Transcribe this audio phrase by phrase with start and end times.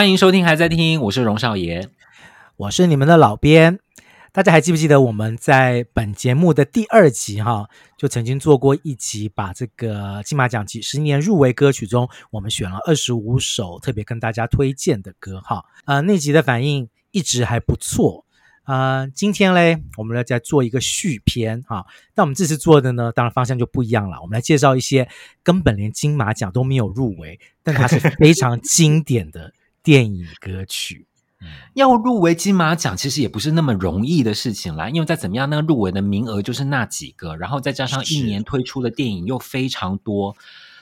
[0.00, 1.86] 欢迎收听，还在听，我是荣少爷，
[2.56, 3.80] 我是你们的老编。
[4.32, 7.68] 大家还记不记得我们在本节目的第二集哈，
[7.98, 15.66] 就曾经做过一集，把这个金马奖几十年入围歌曲中，我们选了二十五首特别跟大家推荐的歌哈。
[15.84, 18.24] 呃，那集的反应一直还不错。
[18.64, 21.84] 呃，今天嘞，我们来再做一个续篇哈。
[22.14, 24.18] 那我们这次做的呢，当然方向就不一样了。
[24.22, 25.06] 我们来介绍一些
[25.42, 29.52] 根本连金马奖都没有入围，但它是非常经典的
[29.82, 31.06] 电影歌曲。
[31.72, 34.90] 要入围金马奖，其实也不是那么容易的事情啦。
[34.90, 40.36] 因为再怎么样，那个入围的名额就是那几个，然后再加上一年推出的电影又非常多，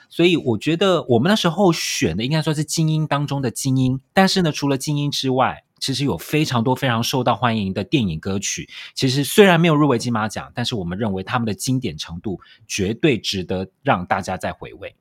[0.09, 4.01] 所以我觉得我们那时候选的应该说是精英当中的精英。
[4.13, 8.69] 但是呢，除了精英之外，其实有非常多非常受到欢迎的电影歌曲。
[8.97, 14.97] 其实虽然没有入围金马奖，但是我们认为他们的经典程度绝对值得让大家再回味。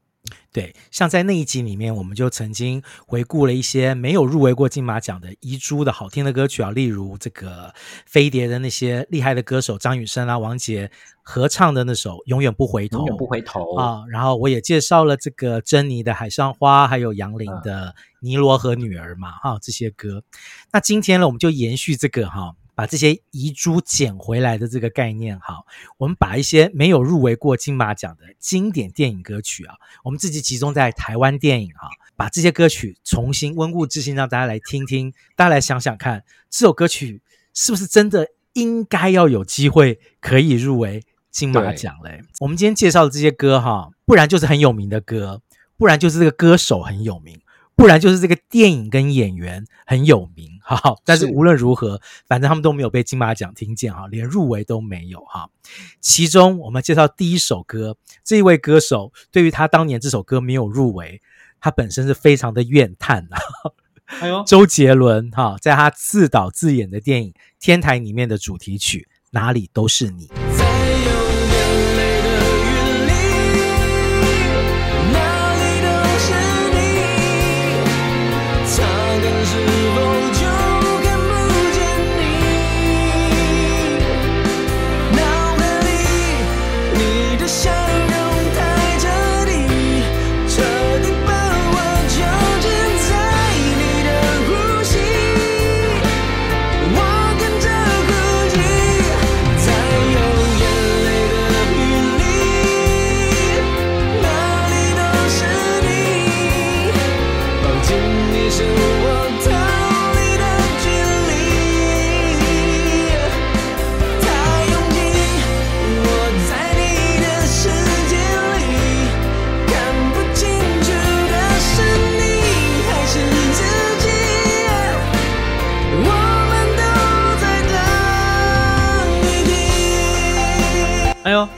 [0.51, 7.73] 对，像在那一集里面，我们就曾经回顾了一些没有入围过金马奖的遗珠的好听的歌曲啊，例如这个
[8.05, 10.89] 飞碟的那些厉害的歌手张雨生啊、王杰
[11.21, 14.03] 合唱的那首《永远不回头》，永远不回头啊。
[14.09, 20.23] 然后我也介绍了这个珍妮的《海上花》，还有杨林的《尼罗河女儿》嘛，哈、啊，这些歌。
[20.71, 22.55] 那今天呢，我们就延续这个哈。
[22.77, 25.65] 把这些遗珠捡回来的这个概念，好，
[25.97, 37.19] 我们把一些没有入围过金马奖的经典电影歌曲啊，我们自己集中在台湾电影哈，把这些歌曲重新温故知新，让大家来听听，大家来想想看，这首歌曲
[37.51, 42.21] 是不是真的应该要有机会可以入围金马奖嘞？
[42.41, 45.41] 我们今天介绍的这些歌哈，不然就是很有名的歌，
[45.77, 47.41] 不然就是这个歌手很有名。
[47.77, 55.47] 不然就是这个电影跟演员很有名， 哈，但是无论如何，反正他们都没有被金马奖听见，哈，连入围都没有，哈。
[56.01, 61.21] 其中我们介绍第一首歌，这一位歌手对于他当年这首歌没有入围，
[61.59, 63.37] 他本身是非常的怨叹啊。
[64.21, 70.27] 哎呦，周杰伦哈，在他自导自演的电影《天台》里面的主题曲《哪里都是你》。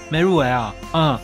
[0.09, 1.19] 没入围啊，嗯，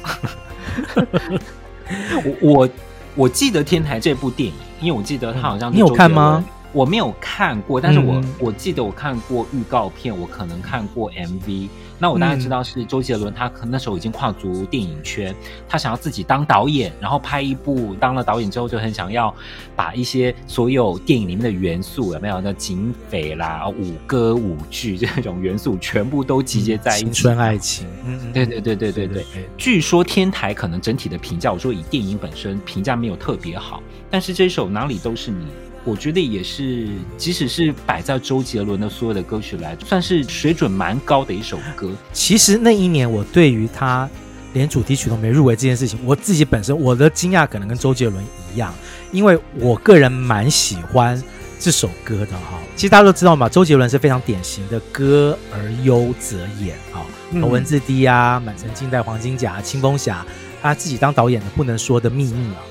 [2.42, 2.70] 我我
[3.16, 6.44] 我记得《天台》这部电影，因为我记得他好像、嗯、你有看吗？
[6.74, 11.70] 我没有看过，但是我、嗯、我记得我看过预告片，我可能看过 MV。
[11.98, 15.34] 那我大概知道是周杰伦，他可能那时候已经跨足电影圈，
[15.68, 17.96] 他想要自己当导演，然后拍一部。
[17.96, 19.34] 当了导演之后，就很想要
[19.76, 22.42] 把一些所有电影里面的元素，有没有？
[22.42, 27.06] 那警匪啦、舞歌舞剧这种元素，全部都集结在一起。
[27.06, 29.26] 青春爱情，嗯，对对对对对对。
[29.58, 35.48] 据说天台可能整体的评价，我说以电影本身评价没有特别好，但是这首哪里都是你。
[35.86, 41.92] 我觉得也是，即使是摆在周杰伦的所有的歌曲来，算是水准蛮高的一首歌。
[42.12, 44.10] 其实那一年，我对于他
[44.54, 48.74] 连主题曲都没入围这件事情，我自己本身我的惊讶可能跟周杰伦一样，
[49.12, 51.22] 因为我个人蛮喜欢
[51.60, 52.60] 这首歌的哈。
[52.76, 57.06] 其实大家都知道嘛，周杰伦是非常典型的歌而优则演啊，
[57.40, 60.26] 头文字 D 啊，满城尽带黄金甲、青蜂侠，
[60.64, 62.64] 他自己当导演的不能说的秘密啊。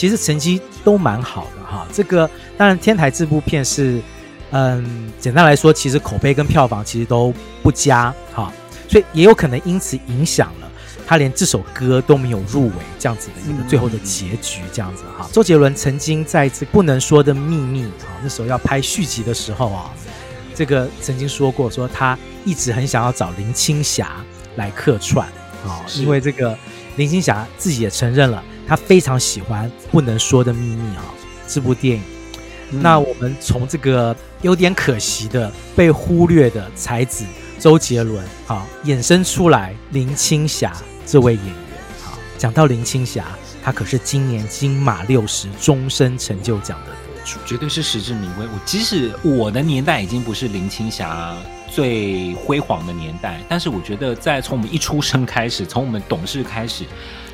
[0.00, 4.00] 其实成绩都蛮好的哈，这个当然《天台》这部片是，
[4.50, 8.50] 嗯，简单来说，其实口碑跟票房其实都不佳哈，
[8.88, 10.72] 所以也有可能因此影响了
[11.06, 15.28] 他连这首歌都没有入围这样子的一个最后的结局这样子哈。
[15.34, 19.90] 周杰伦曾经在这不能说的秘密啊，那时候要拍续集的时候啊，
[20.54, 24.24] 这个曾经说过说他一直很想要找林青霞
[24.56, 25.28] 来客串
[25.62, 26.56] 啊，因为这个
[26.96, 28.42] 林青霞自己也承认了。
[28.70, 31.02] 他非常喜欢《不能说的秘密》啊，
[31.48, 32.04] 这部电影。
[32.70, 37.24] 嗯、那我们从这个有点可惜的被忽略的才子
[37.58, 40.72] 周杰伦啊，衍生出来林青霞
[41.04, 41.54] 这位演员
[42.04, 42.14] 啊。
[42.38, 43.26] 讲到林青霞，
[43.60, 48.46] 她可是今年金马六十终身成就奖的得主，绝对是实至名归。
[48.46, 51.34] 我即使我的年代已经不是林青霞
[51.68, 56.84] 最辉煌的年代，但是我觉得在从我们一出生开始，从我们懂事开始，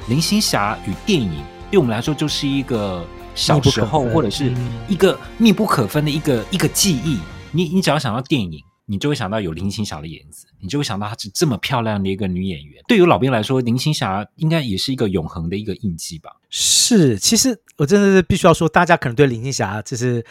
[0.08, 3.04] 林青霞与电影对我们来说就是一个
[3.34, 4.52] 小时候或者是
[4.88, 7.18] 一个密不可分的一个一个记忆。
[7.52, 8.62] 你你只要想到电影。
[8.88, 12.80] 你就会想到有林青霞的影子，你就会想到她是这么漂亮的一个女演员。
[12.86, 16.30] 对于老兵来说，林青霞应该也是一个永恒的一个印记吧？
[16.50, 20.24] 是，其实我真的是必须要说，大家可能对林青霞就是，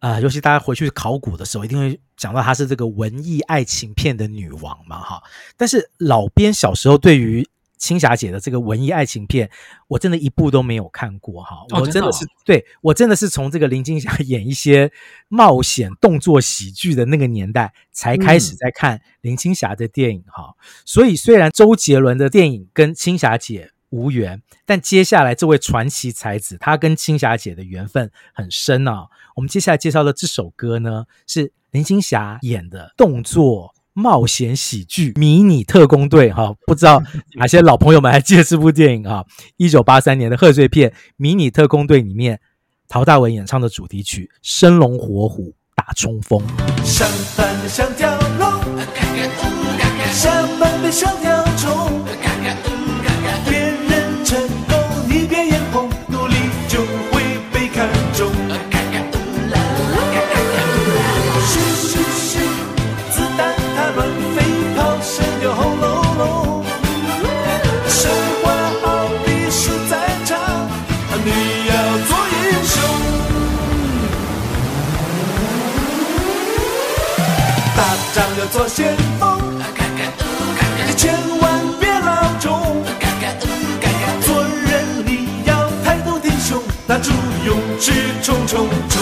[0.00, 5.22] 呃，尤其大家回去考古的时候，一定会讲到她是这个文艺爱情片的女王嘛，哈。
[5.56, 7.48] 但是老编小时候对于
[7.82, 9.50] 青霞姐的这个文艺爱情片，
[9.88, 11.66] 我真的一部都没有看过哈。
[11.70, 14.92] 我真的是，对，我真的是从这个林青霞 演一些
[15.26, 20.54] 冒险动作喜剧的那个年代才开始在看林青霞的电影哈。
[20.84, 29.08] 所以虽然周杰伦的电影跟青霞姐无缘，但接下来这位传奇才子他跟青霞姐的缘分很深啊。
[29.34, 33.74] 我们接下来介绍的这首歌呢，是林青霞演的动作。
[33.94, 37.02] 冒险喜剧《迷你特工队》哈，不知道
[37.36, 39.24] 哪些老朋友们还记得这部电影啊？
[39.56, 42.40] 一九八三年的贺岁片《迷你特工队》里面，
[42.88, 46.40] 陶大伟演唱的主题曲《生龙活虎打冲锋》。
[46.84, 48.50] 上班的像条龙，
[50.12, 52.01] 下班的像条虫。
[78.50, 79.38] 做先锋，
[80.86, 82.82] 你千万别老种。
[84.20, 87.12] 做人你要抬头挺胸，拿出
[87.46, 87.92] 勇气
[88.22, 89.00] 冲冲冲。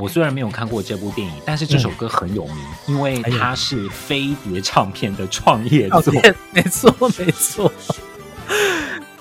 [0.00, 2.56] 我虽然没有看过这部电影，但是这首歌很有名，
[2.86, 6.12] 因为它是飞碟唱片的创业作。
[6.50, 7.70] 没错，没错。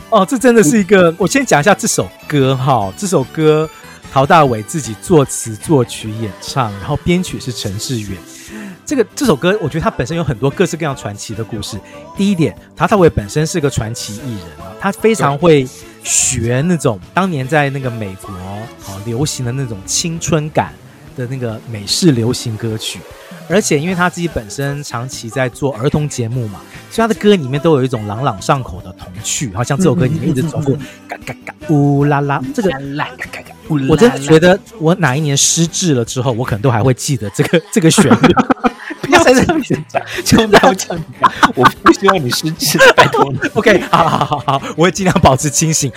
[0.09, 1.13] 哦，这真的是一个。
[1.17, 3.69] 我先讲一下这首歌哈，这首歌。
[4.11, 8.17] 陶大伟自己作词作曲演唱，然后编曲是陈志远。
[8.85, 11.79] 这个这首歌，我觉得他本身有很多各式各样传奇的故事。
[12.17, 15.65] 第一点，陶大伟本身是个传奇艺人啊，他非常会
[16.03, 18.33] 学那种当年在那个美国
[18.81, 20.73] 好流行的那种青春感
[21.15, 22.99] 的那个美式流行歌曲。
[23.47, 26.59] 而且，因为他自己本身长期在做儿童节目嘛，
[26.89, 30.75] 所以他的歌里面都有一种朗朗上口的童趣，好像这首歌里面一直走过
[31.07, 32.69] 嘎嘎嘎乌拉拉，这个
[33.89, 38.35] 我真的觉得我哪一年失智了之后，我可能都还会记得这个 这个旋律。
[39.01, 43.39] 不要在这里讲， 千万不要这样讲，我不希望你失智，拜托你。
[43.53, 45.91] OK，好好好好，我会尽量保持清醒。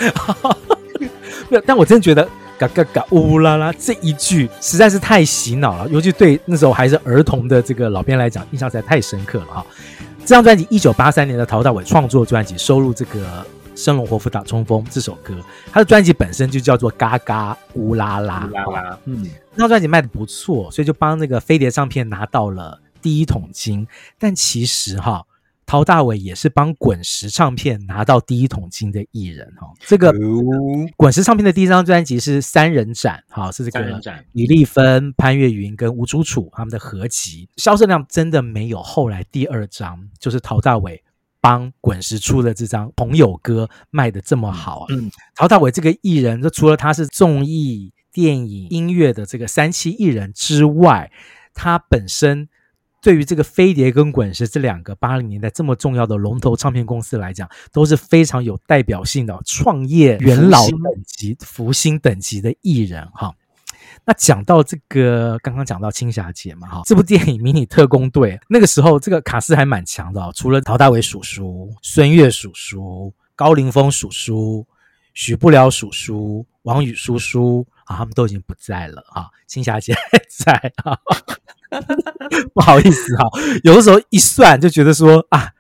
[1.67, 2.27] 但我真的觉得。
[2.57, 9.67] 嘎嘎嘎乌啦啦，这一句实在是太洗脑了，尤其对那时候还是儿童的这个老编来讲，印象实在太深刻了哈。
[10.21, 13.19] 这张专辑一九八三年的陶大伟创作专辑，收录这个
[13.75, 15.37] 《生龙活虎打冲锋》这首歌，
[15.73, 23.87] 他的专辑本身就叫做嘎嘎乌拉拉，乌拉拉，嗯，那张专辑卖的不错，所以就帮那个飞碟唱片拿到了第一桶金。
[24.19, 25.25] 但其实哈。
[25.67, 30.13] 陶大伟也是帮滚石唱片拿到第一桶金的艺人哈，这个
[30.95, 33.99] 滚石唱片的第一张专辑是三人展哈，是这个
[34.33, 41.03] 李丽芬、潘越云跟吴楚楚他们的合集，销售量真的没有后来第二张就是陶大伟
[41.45, 44.87] 帮滚石出的这张《朋友歌》卖的这么好啊。
[44.89, 51.13] 嗯，陶大伟这个艺人，就除了他是综艺、电影、音乐的这个三期艺人之外，
[51.53, 52.49] 他本身。
[53.03, 63.35] 对于这个飞碟跟滚石这两个八零年代这么重要的龙头唱片公司来讲，都是非常有代表性的创业元老等级、福星等级的艺人哈。
[64.07, 74.67] 那讲到这个，刚刚讲到青霞姐嘛哈，这部电影《迷你特工队》那个时候这个卡司还蛮强的哦，除了陶大伟叔叔、孙越叔叔、高凌风叔叔、
[75.15, 80.99] 许不了叔叔、王宇叔叔啊，他们都已经不在了啊，青霞姐还在啊。
[82.55, 83.29] 不好意思哈，
[83.65, 85.51] 有的时候一算就觉得说啊，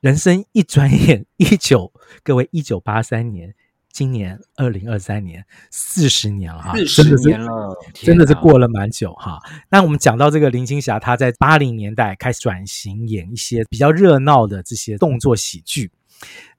[0.00, 1.92] 人生一转眼一九，
[2.22, 3.54] 各位一九八三年，
[3.92, 9.38] 今年二零二三年，四十年了哈，四十年了，真的是过了蛮久哈。
[9.70, 15.90] 那我们讲到这个林青霞，她在八零年代开始转型演一些比较热闹的这些动作喜剧，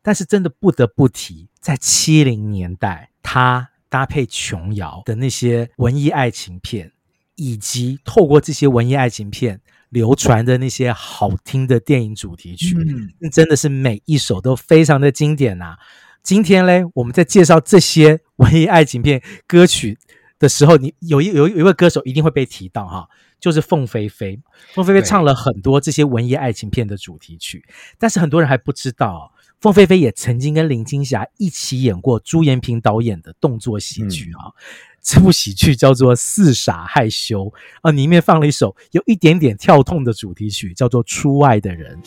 [0.01, 6.91] 但是真的不得不提，在七零年代，她搭配琼瑶的那些文艺爱情片。
[7.38, 9.59] 以及透过这些文艺爱情片
[9.89, 15.79] 流传的那些好听的电影主题曲，嗯，真的是每一首都非常的经典呐、啊。
[16.24, 19.98] 今天嘞，我们在介绍这些文艺爱情片歌曲
[20.38, 23.10] 的时候，你有一有有一位歌手一定会被提到哈，
[23.40, 24.40] 就是凤飞飞。
[24.74, 27.66] 凤飞飞唱了很多这些文艺爱情片的主题曲，
[27.98, 34.48] 但是很多人还不知道，凤飞飞也曾经跟林青霞一起演过朱延平导演的动作喜剧啊。
[34.48, 34.54] 嗯、
[35.01, 37.46] 这部喜剧叫做《四傻害羞》
[37.82, 42.00] 啊，里面放了一首有一点点跳痛的主题曲，叫做《出外的人》。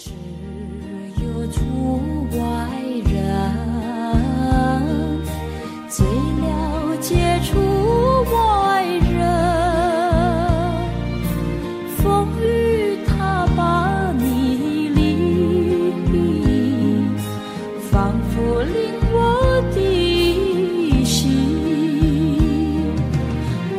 [5.96, 7.56] 最了解出
[8.32, 8.82] 外
[9.12, 9.22] 人，
[11.98, 14.98] 风雨它把你离，
[17.92, 18.74] 仿佛令
[19.12, 19.78] 我的
[21.04, 21.22] 心，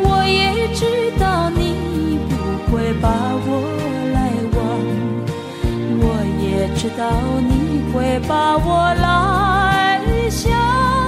[0.01, 2.33] 我也知道你不
[2.71, 3.09] 会把
[3.45, 3.49] 我
[4.13, 4.17] 来
[4.55, 4.63] 忘，
[5.99, 6.03] 我
[6.39, 6.45] 也
[6.77, 7.03] 知道
[7.41, 7.51] 你
[7.91, 11.04] 会把我来想。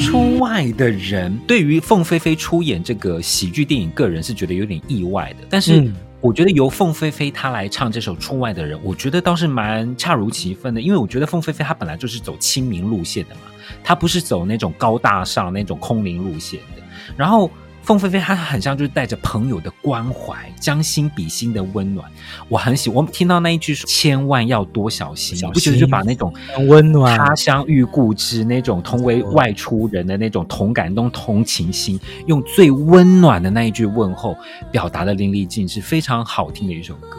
[0.00, 5.92] 出外的人对于凤飞飞出演这个喜剧电影，个人是觉得有点意外的，但是。
[6.20, 13.42] 我觉得由凤飞飞她来唱这首《出外的人》，我觉得倒是蛮恰如其分的，因为我觉得凤飞飞她本来就是走亲民路线的嘛，
[13.84, 16.82] 她不是走那种高大上那种空灵路线的，
[17.16, 17.50] 然后。
[17.88, 22.06] 凤飞飞，她很像就是带着朋友的关怀，将心比心的温暖。
[22.50, 26.30] 我很喜欢，我听到那一句说“千万要多小心”，小心不觉得就把那种
[26.66, 34.36] 温暖、他乡遇故知那种同为外出人的那种同感、那种同情心，用最温暖的那一句问候，
[34.70, 37.16] 表达的淋漓尽致，非常好听的一首歌，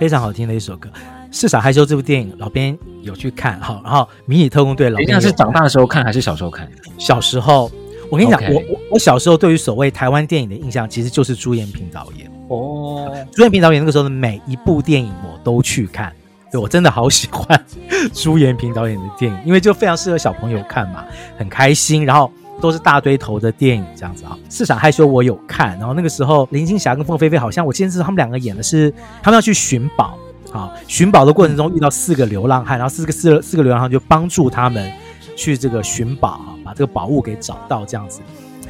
[0.00, 0.88] 非常好听的一首歌。
[1.30, 6.68] 《是傻害羞》这部电影，老编有去看哈，然后《迷你特工队》老编是长大的时候看还是小时候看？
[6.98, 7.70] 小时候。
[8.10, 8.52] 我跟你讲，Okay.
[8.52, 13.06] 我我我小时候对于所谓台湾电影的印象，其实就是朱延平导演哦。
[13.06, 13.16] Oh.
[13.32, 16.12] 朱延平导演那个时候的每一部电影我都去看，
[16.50, 17.64] 对，我真的好喜欢
[18.12, 21.04] 朱延平导演的电影，因为就非常适合小朋友看嘛，
[21.38, 22.28] 很开心，然后
[22.60, 24.36] 都是大堆头的电影这样子啊。
[24.48, 30.18] 四傻害羞我有看，然后那个时候林青霞跟凤飞飞好像我记得是他们两个演的是他们要去寻宝
[30.50, 34.92] 啊，寻宝的过程中遇到四个流浪汉，然后四个四四个流浪汉就帮助他们。
[35.36, 38.20] 去这个寻宝啊，把这个宝物给找到，这样子。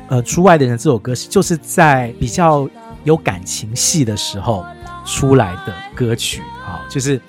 [0.09, 2.67] 呃，出外的人这首歌就是在比较
[3.05, 4.65] 有感情戏的时候
[5.05, 7.21] 出来的歌曲啊，就是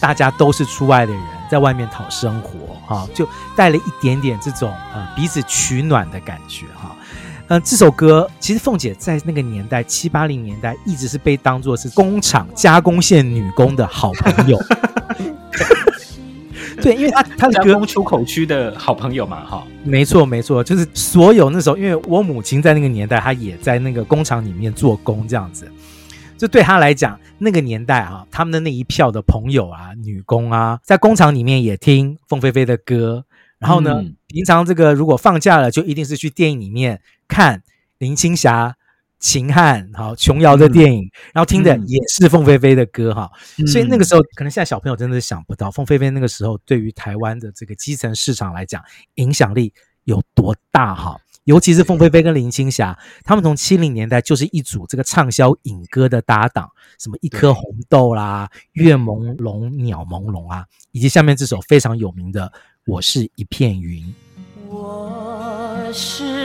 [0.00, 6.96] 大家都是出外的人，在外面讨生活啊，就带了一点点这种呃彼此取暖的感觉哈。
[7.46, 14.58] 呃，这首歌其实凤姐在那个年代七八零年代一直是被当作是工厂加工线女工的好朋友。
[16.82, 25.70] 对，因为他他的歌出口区的好朋友嘛，哈，没错没错，就是所有那时候，因为我母亲在那个年代，她也在那个工厂里面做工，这样子，
[26.36, 33.24] 就对她来讲，那个年代啊，他们的那一票的朋友啊，女工啊，在工厂里面也听凤飞飞的歌，
[33.58, 37.62] 然后呢，嗯、平常这个如果放假了，就一定是去电影里面看
[37.98, 38.76] 林青霞。
[39.18, 48.82] 秦汉好，琼瑶的电影，嗯、然后听的也是凤飞飞的歌哈，嗯、所以那个时候可能现在小朋友真的是想不到，凤飞飞那个时候对于台湾的这个基层市场来讲，
[49.14, 49.72] 影响力
[50.04, 51.18] 有多大哈。
[51.44, 56.68] 尤其是凤飞飞跟林青霞，他们从七零年代就是一组这个畅销影歌的搭档，
[56.98, 62.46] 什么一颗红豆啦，月朦胧，鸟朦胧啊，以及下面这首非常有名的
[62.84, 64.02] 《我是一片云》。
[64.68, 66.35] 我是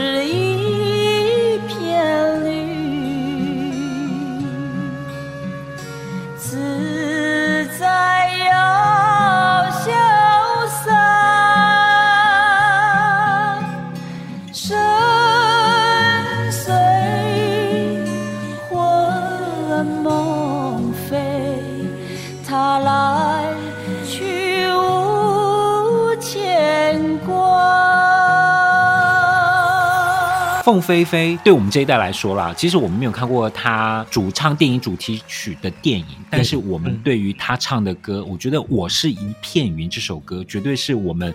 [30.62, 41.34] 凤飞飞对我们这一代来说啦，其实我们没有看过她主唱电影主题曲的电影，但是我们对于她唱的歌，我觉得《我是一片云》这首歌绝对是我们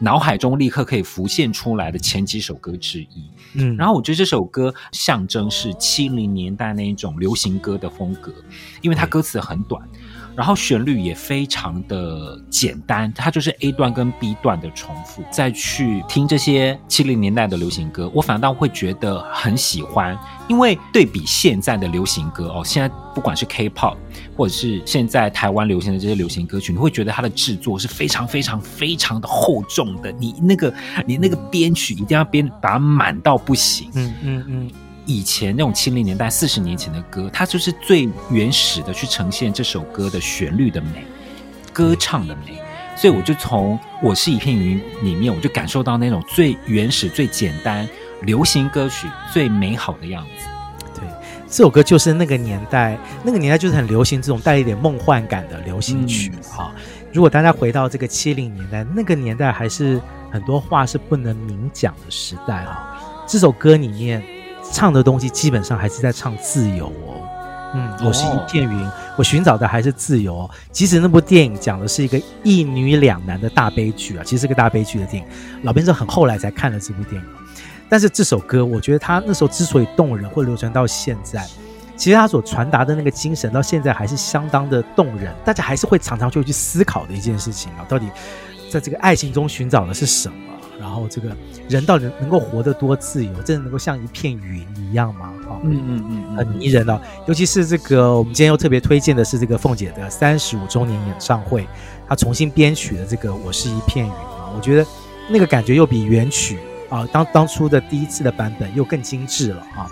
[0.00, 3.30] 脑海中立刻可以浮现出来的前几首歌之一。
[3.54, 8.34] 嗯，然后我觉得这首歌象征是七零年代那一种流行歌的风格，
[8.82, 9.80] 因为它歌词很短。
[10.36, 15.24] 然后旋律也非常的简单，它就是 A 段跟 B 段的重复。
[15.30, 20.16] 再去听这些七零年代的流行歌，我反倒会觉得很喜欢，
[20.46, 23.96] 因为对比现在的流行歌哦，现在不管是 K-pop
[24.36, 30.72] 或者是现在台湾流行的这些流行歌曲，你会觉得它的制作是非常非常非常的厚重的，你那个
[31.06, 33.90] 你那个编曲一定要编把它满到不行。
[33.94, 34.70] 嗯嗯嗯。
[35.06, 41.06] 以前那种七零年代、四十年前的歌，它就是最原始的去呈现这首歌的旋律的美、
[41.72, 42.60] 歌唱的美，
[42.96, 47.88] 所以我就从《我是一片云》里面，我就感受到那种最原始、最简单
[48.22, 50.48] 流行歌曲最美好的样子。
[50.96, 51.08] 对，
[51.48, 56.32] 这首歌就是那个年代，那个年代就是很流行这种带一点梦幻感的流行曲。
[56.50, 56.82] 哈、嗯，
[57.12, 60.00] 如果大家回到这个七零年代，那个年代还是
[60.32, 63.24] 很多话是不能明讲的时代啊。
[63.24, 64.20] 这首歌里面。
[64.72, 67.20] 唱的东西基本上还是在唱自由哦，
[67.74, 70.50] 嗯，我是一片云，我寻找的还是自由哦。
[70.70, 75.28] 即使那部电影讲的是一个一女两男的大悲剧啊，其实是个大悲剧的电影。
[75.62, 77.28] 老编是很后来才看了这部电影，
[77.88, 81.46] 但是这首歌，我觉得他那时候之所以动人，会流传到现在，
[81.96, 85.34] 其实他所传达的那个精神，到现在还是相当的动人。
[85.44, 88.06] 大家还是会常常就会去思考的一件事情啊，到底
[88.70, 90.36] 在这个爱情中寻找的是什么？
[90.78, 91.34] 然后这个
[91.68, 95.32] 人到底能够活得多自由，真的能够像一片云一样吗？
[95.48, 97.00] 哈、嗯，嗯嗯嗯，很迷人哦。
[97.26, 101.66] 尤其是这个，我们今天又特别推荐的是这个凤姐的三十五周年演唱会，
[102.08, 104.86] 她重新编曲的这个《我是一片云》啊，我觉得
[105.30, 106.58] 那个感觉又比原曲
[106.90, 109.90] 啊，当当初的第一次的版本又更精致了啊，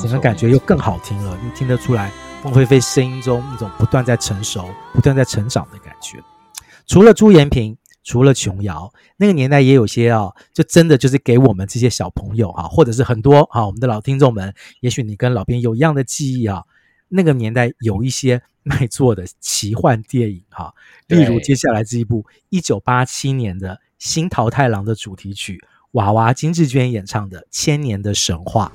[0.00, 2.10] 整个感觉又更好听了，你听得出来
[2.42, 6.18] 凤飞飞声音中那种不断在成熟、不断在成长的感觉。
[6.86, 7.76] 除了朱延平。
[8.04, 16.62] 除了琼瑶，那个年代也有些啊、哦，就真的就是给我们这些小朋友哈、啊，或者是很多啊，我们的老听众们，也许你跟老编有一样的记忆啊。
[17.08, 20.72] 那个年代有一些卖座的奇幻电影哈、啊，
[21.06, 28.70] 例如接下来这一部一九八七年的新桃太郎的主题曲，娃娃金志娟演唱的《千年的神话》。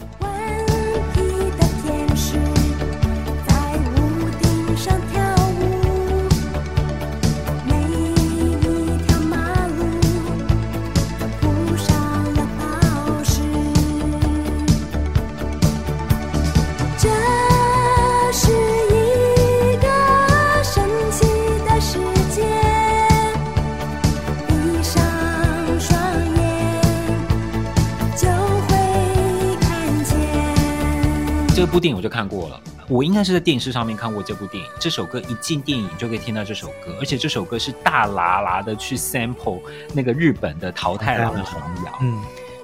[31.69, 34.69] 部电影我就看过了，我应该是在电视上面看过这部电影。
[34.79, 39.61] 这首歌一进电影就可以听到这首歌，而且这首歌是大喇喇的去 sample
[39.93, 41.99] 那个日本的桃太郎的童谣。
[42.01, 42.19] 嗯，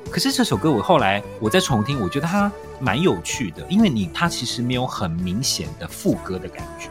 [0.10, 6.90] 可是这首歌我后来我再重听，我觉得它蛮有趣的，因为你它其实没有很明显的副歌的感觉，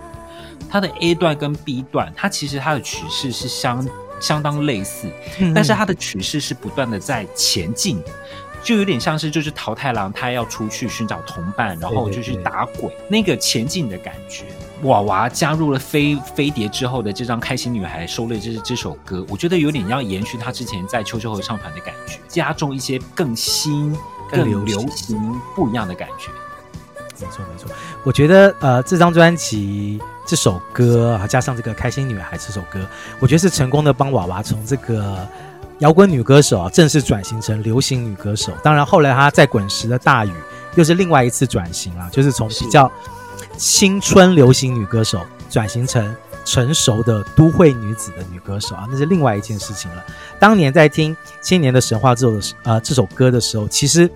[0.71, 3.87] 它的 A 段跟 B 段，它其实它的曲式是相
[4.21, 5.09] 相当类似，
[5.55, 8.11] 但是它的曲式是不断的在前进的。
[8.65, 14.47] 就有点像是，就是桃太郎他要出去寻找同伴，然后就去打鬼，那个前进的感觉。
[14.83, 23.95] 娃娃加入了飞飞碟之后的这张《开心女孩》，收录这这首歌，我觉得有点要延续他之前在秋秋合唱团的感觉，加重一些更新、
[24.31, 25.19] 更流行、
[25.55, 26.31] 不一样的感觉。
[27.21, 27.71] 没错没错，
[28.03, 32.87] 我觉得呃，这张专辑这首歌啊，加上这个《开心女孩》这首歌，
[33.21, 35.29] 我觉得是成功的帮娃娃从这个。
[35.81, 38.53] 摇滚女歌手啊，正式转型成流行女歌手。
[38.63, 40.33] 当然，后来她在滚石的大雨
[40.77, 42.91] 又是另外一次转型了，就是从比较
[43.57, 50.05] 青春流行女歌手转型成成熟的都会女子的女歌手啊，那是另外一件事情了。
[50.39, 54.09] 当年在听《青年的神话》这首呃这首歌的时候，其实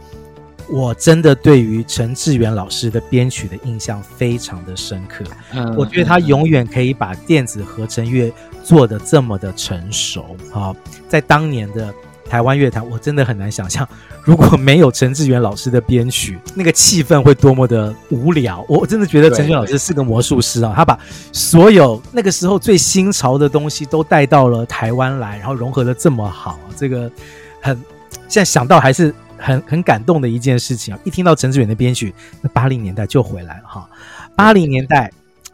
[0.71, 5.25] 我真的对于陈志远老师的编曲的印象非常的深刻。
[5.53, 8.33] 嗯，我觉得他永远可以把电子合成乐。
[8.65, 10.77] 做的这么的成熟啊，
[11.09, 11.95] 在当年的
[12.29, 13.89] 台湾乐坛，我真的很难想象，
[14.23, 18.63] 如果没有陈志远老师的编曲，那个气氛会多么的无聊。
[18.69, 20.99] 我真的觉得陈志远老师是个魔术师啊，他把
[21.33, 27.11] 所有那个时候最新潮的东西都带到了台湾来，然后融合的这么好，这个
[27.63, 27.75] 很
[28.29, 31.01] 现在想到还是很很感动的一件事情啊！
[31.05, 33.89] 一听到陈志远的编曲，那八零年代就回来了哈，
[34.37, 35.11] 八零年代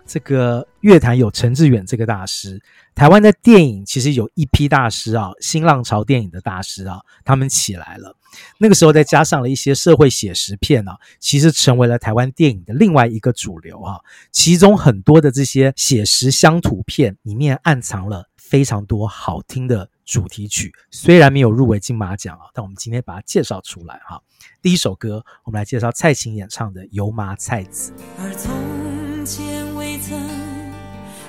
[0.06, 2.60] 这个乐坛有陈志远这个大师。
[2.94, 8.16] 台湾的电影其实有一批大师啊，新浪潮电影的大师啊，他们起来了。
[8.58, 14.00] 那个时候再加上了一些社会写实片啊，其实成为了台湾电影的另外一个主流啊。
[14.30, 24.20] 其中很多的这些写实乡土片里面暗藏了非常多好听的主题曲，虽然没有入围金马奖啊，但我们今天把它介绍出来哈。
[24.60, 27.92] 第一首歌，我们来介绍蔡琴演唱的《油麻菜籽》。
[28.18, 30.20] 而从前未曾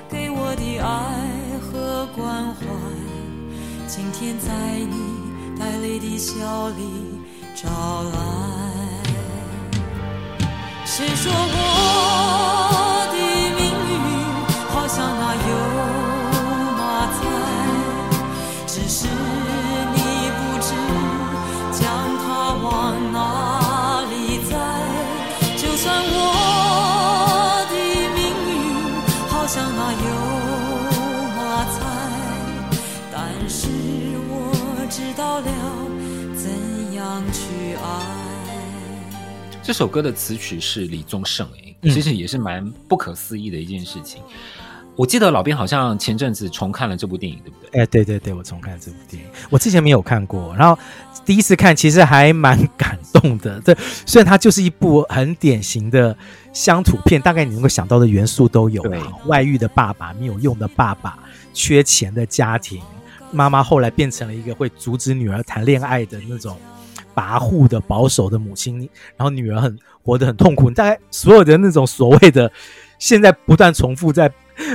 [0.08, 2.66] 给我的爱和关怀，
[3.86, 6.82] 今天在你带泪的笑里
[7.54, 8.10] 找来。
[10.84, 12.55] 谁说我
[35.06, 35.46] 知道了
[36.34, 36.50] 怎
[36.92, 38.56] 样去爱。
[39.62, 44.20] 这首歌的词曲是李宗盛，哎，其实也是蛮不可思议的一件事情。
[44.28, 47.80] 嗯、我记得老兵好像前阵子重看了这部电影，对不对？
[47.80, 50.76] 哎，对对对，我重看了这部电影，我之前没有看过，然后
[51.24, 53.60] 第一次看，其实还蛮感动的。
[53.60, 56.16] 对，虽然它就是一部很典型的
[56.52, 61.16] 乡土片，大概你能够想到的元素都有，对，外遇的爸爸，没有用的爸爸，
[61.54, 62.82] 缺钱的家庭，
[63.32, 66.56] 妈妈后来变成了一个会阻止女儿谈恋爱的那种。
[67.14, 68.78] 跋扈的保守的母亲，
[69.16, 70.70] 然后女儿很活得很痛苦。
[70.70, 72.52] 大概所有的那种所谓的
[72.98, 74.30] 现在不断重复在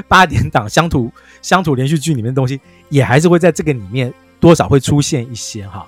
[0.07, 1.11] 八点档乡土
[1.43, 2.59] 乡土连续剧里面的东西，
[2.89, 5.87] 也还是会在这个里面多少会出现一些哈。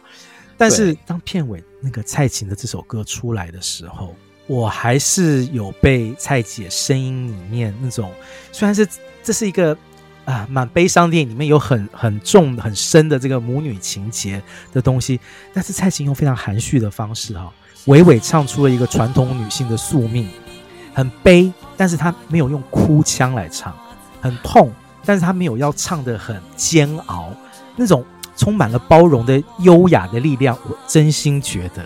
[0.56, 8.12] 但是当片尾那个蔡琴的这首歌出来的时候，我还是有被蔡姐声音里面那种，
[8.52, 8.88] 虽然是
[9.24, 9.76] 这是一个。
[10.26, 15.20] 啊，蛮悲伤电影里面有很很重很深的这个母女情结的东西，
[15.54, 17.52] 但是蔡琴用非常含蓄的方式哈，
[17.88, 20.30] 娓娓唱出了一个传统女性的宿命，
[20.94, 23.76] 很悲，但是她没有用哭腔来唱，
[24.22, 24.72] 很痛，
[25.06, 27.30] 但是她没有要唱的很煎熬，
[27.76, 28.06] 那种
[28.38, 31.84] 充满了包容的优雅的力量，我真心觉得，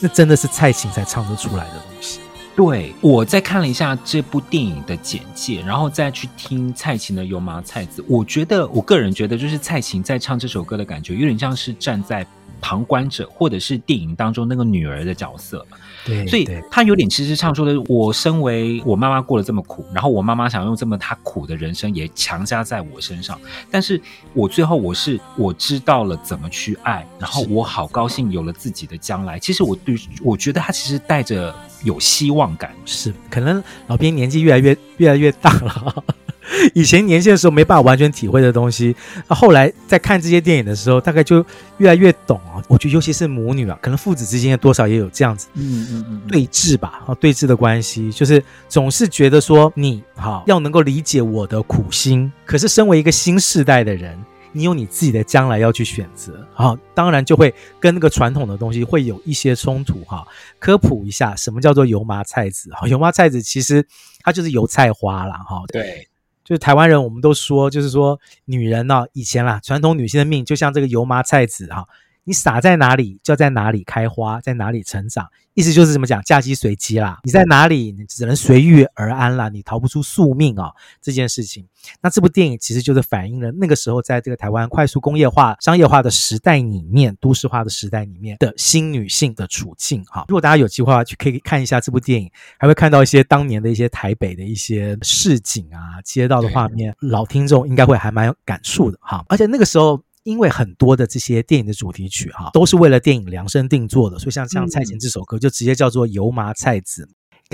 [0.00, 2.18] 那真的是蔡琴才唱得出来的东西。
[2.56, 12.26] 对，我再看了一下这部电影的简介，然后再去听蔡琴的《油麻菜籽》，我觉得，我个人觉得，就是蔡琴在唱这首歌的感觉，有点像是站在。
[12.60, 15.66] 旁观者，或者是电影当中那个女儿的角色，
[16.02, 23.38] 对，所以她有点其实唱出的，我身为我妈妈过得这么苦，然后我妈妈想用这么她苦的人生也强加在我身上，
[23.70, 24.00] 但是
[24.32, 29.38] 我最后我是我知道了怎么去爱，然后我好高兴有了自己的将来。
[29.38, 36.04] 其实我对我觉得她其实带着有希望感，是可能老编年纪越来越越来越大了。
[36.74, 38.94] 以前年轻的时候没办法完全体会的东西，
[39.26, 41.44] 那后来在看这些电影的时候，大概就
[41.78, 42.60] 越来越懂啊。
[42.68, 54.14] 我觉得尤其是母女啊，可能父子之间多少也有这样子，嗯嗯嗯，对峙吧，啊，对峙的关系，就是总是觉得说你好要能够理解我的苦心，可是身为一个新世代的人，
[54.54, 60.26] 你有你自己的将来要去选择啊，当然就会跟那个传统的东西会有一些冲突哈。
[60.58, 62.70] 科普一下，什么叫做油麻菜籽？
[62.70, 63.86] 哈，油麻菜籽其实
[64.22, 65.36] 它就是油菜花啦。
[65.46, 65.62] 哈。
[65.68, 66.08] 对。
[66.44, 71.88] 就是台湾人，我们都说，就是说，女人呢、啊，以前啦，传统女性的命就像这个油麻菜籽哈，
[72.24, 75.28] 你撒在哪里，就要在哪里开花，在哪里成长。
[75.52, 81.64] 意思就是怎么讲，嫁鸡随鸡啦，你在哪里，你只能随遇而安啦，你逃不出宿命啊、哦，这件事情。
[82.00, 90.24] 那这部电影其实就是反映了那个时候，在这个台湾快速工业化、商业化的时代里面，都市化的时代里面的新女性的处境哈。
[90.26, 99.24] 如果大家有机会去可以看一下这部电影，还会看到一些当年的一些台北的一些市井啊、街道的画面，老听众应该会还蛮有感触的哈。
[99.28, 100.02] 而且那个时候。
[100.24, 107.04] 因为很多的这些电影的主题曲哈，都是为了电影量身定做的，所以像像蔡琴这首歌就直接叫做《油麻菜籽》。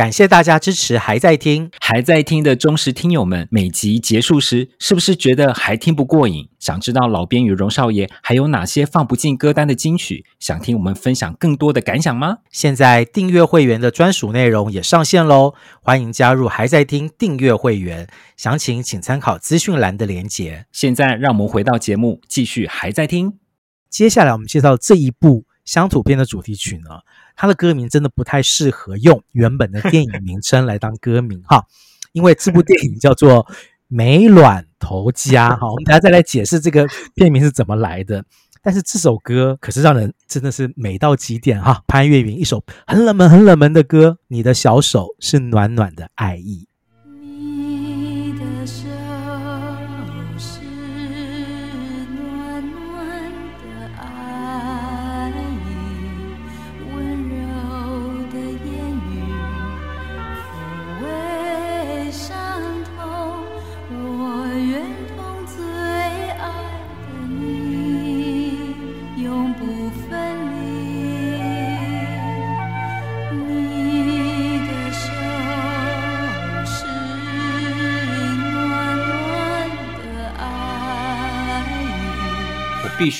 [0.01, 6.49] 感谢大家支持，还在听，还在听的忠实听友们，每集结束时，是不是觉得还听不过瘾？
[6.59, 10.25] 想知道老编与荣少爷还有哪些放不进歌单的金曲？
[10.39, 12.39] 想听我们分享更多的感想吗？
[12.51, 18.09] 现在订阅会员的专属内容也上线喽，欢迎加入还在听订阅会员，
[18.39, 20.65] 详情请参考资讯栏的连结。
[20.73, 23.35] 现在让我们回到节目，继续还在听。
[23.91, 27.01] 接下来我们介绍这一部乡土片的主题曲呢。
[27.37, 31.65] 它的歌名真的不太适合用原本的 电影名称来当歌名哈，
[32.13, 33.45] 因为这部电影叫做
[33.89, 38.25] 《美卵头家》哈，我们等下再来解释这个片名是怎么来的。
[38.63, 46.69] 但是这首歌可是让人真的是美到极点哈，潘越云一首很冷门很冷门的歌，你的小手是暖暖的爱意。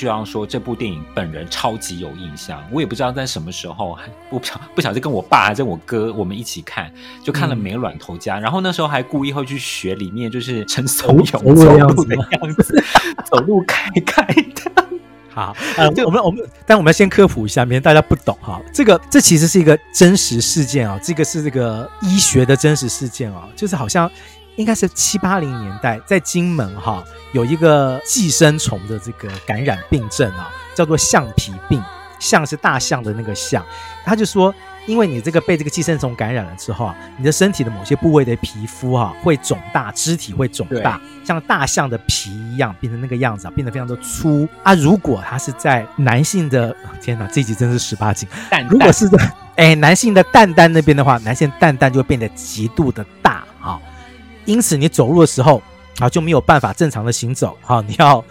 [0.01, 2.63] 须要说，这部电影本人超级有印象。
[2.73, 6.93] 我也不知道在什么时候，还不晓不晓得跟我爸还是我哥，我们一起看，
[7.25, 12.85] 就看了《没卵头家》嗯，然后那时候还故意会去学里面就是陈松勇走路的样子，
[13.31, 14.71] 走路开开的。
[15.33, 18.61] 好，呃，我们我们，但我们要先科普一下，免得大家不懂哈。
[18.75, 24.11] 这个这其实是一个真实事件啊，这个是这个医学的真实事件啊，就是好像
[24.61, 31.83] 应该是七八零年代在金门哈有一个寄生虫的这个感染病症啊，叫做象皮病，
[32.19, 33.65] 象是大象的那个象，
[34.05, 34.55] 他就说。
[34.87, 44.75] 因为你这个被这个寄生虫感染了之后啊，你的身体的某些部位的皮肤啊会肿大，肢体会肿大，像大象的皮一样变成那个样子啊，变得非常的粗啊。
[44.75, 48.27] 如果它是在男性的，天哪，这一集真是十八禁。
[48.51, 53.47] 蛋蛋如果是在哎男性的蛋蛋那边的话，男性蛋蛋就会变得极度的大啊，
[54.45, 55.63] 因此你走路的时候
[55.99, 58.25] 啊就没有办法正常的行走啊，你要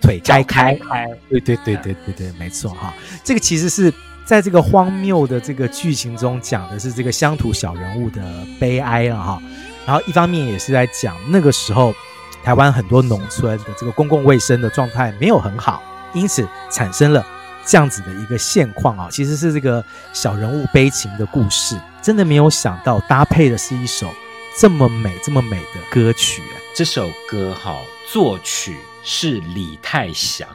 [0.00, 0.74] 腿开开。
[0.74, 3.92] 开对对对对对对，没错哈，这个其实是。
[4.26, 8.20] 在这个荒谬的这个剧情中，讲的是这个乡土小人物的
[8.58, 9.40] 悲哀了哈。
[9.86, 11.94] 然后一方面也是在讲那个时候
[12.42, 15.80] 台湾很多农村的这个公共卫生的状态没有很好，
[16.12, 17.24] 因此产生了
[17.64, 19.06] 这样子的一个现况啊。
[19.12, 24.10] 其实是这个小人物悲情的故事，真的没有想到搭配的是一首
[24.58, 26.42] 这么美、这么美的歌曲。
[26.74, 27.78] 这首歌哈，
[28.10, 30.48] 作曲是李泰祥，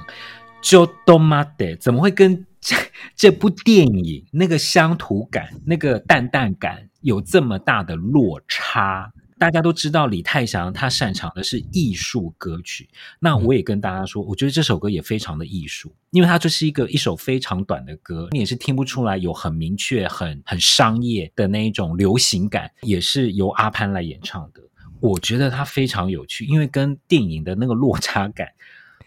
[0.60, 2.46] 就多妈的，怎么会跟？
[2.62, 2.76] 这
[3.16, 12.88] 这部电影那个乡土感、那个淡淡感有这么大的落差，大家都知道李泰祥他擅长的是艺术歌曲。
[13.20, 24.62] 那我也跟大家说，我觉得这首歌也非常的艺术，因为它就是一个一首非常短的歌，你也是听不出来有很明确、很很商业的那一种流行感，也是由阿潘来演唱的。
[25.00, 28.48] 我觉得它非常有趣，因为跟电影的那个落差感。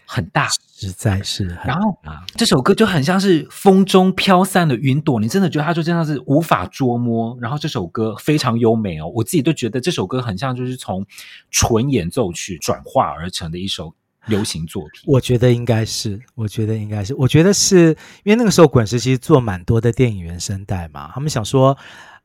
[0.07, 1.65] 很大，实在是很大。
[1.67, 1.99] 然后
[2.37, 7.37] 这首歌就很像是风中飘散的云朵，你真的觉得它就真的是无法捉摸。
[7.41, 11.07] 然后这首歌非常优美哦，我自己都觉得这首歌很像就是从
[11.51, 13.95] 纯演奏曲转化而成的一首
[14.27, 15.03] 流行作品。
[15.07, 21.77] 我觉得应该是，我觉得应该是，我觉得是因为那个时候滚石其实做蛮多的电影原声带嘛，他们想说。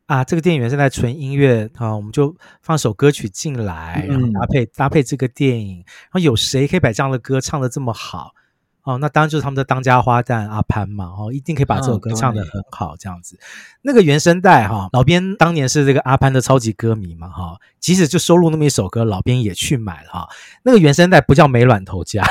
[0.09, 8.33] 啊，这个电影原声带纯音乐啊，我们就放首歌曲进来，然后搭配搭配这个电影，然后有谁可以把这样的歌唱得这么好？
[8.81, 13.37] 哦，那当然就是他们的当家花旦阿潘嘛，哦，一定可以把这首歌唱得很好，这样子。
[13.83, 20.27] 那个原声带哈，老编当年是这个阿潘的超级歌迷嘛，哈，即使就收录那么一首歌，老编也去买了哈。
[20.63, 22.25] 那个原声带不叫没卵头家。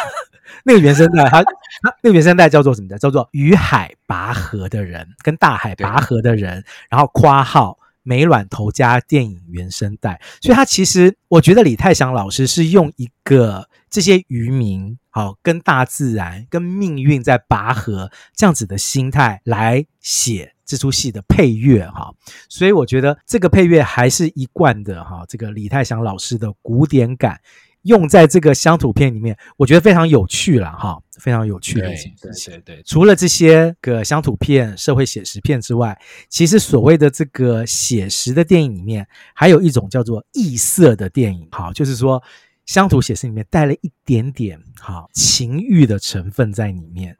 [0.64, 2.98] 那个原声带，它它那个原声带叫做什么的？
[2.98, 10.20] 叫做与海拔河的人，跟大海拔河的人，然后括号美卵头家电影原声带。
[10.40, 22.12] 所以，他其实我觉得李泰祥老师是用一个这些渔民，好跟大自然、跟命运在拔河这样子的心态来写这出戏的配乐，哈。
[22.48, 27.40] 所以，我觉得这个配乐还是一贯的哈，这个李泰祥老师的古典感。
[27.82, 32.12] 用在这个乡土片里面，我觉得非常有趣了哈，非常有趣的事情。
[32.20, 42.22] 对对对，除了这些个乡土片、社会写实片之外，其实所谓的这个写实的电影里面，还有一种叫做异色的电影，好，就是说
[42.66, 47.16] 乡土写实里面带了一点点哈情欲的成分在里面。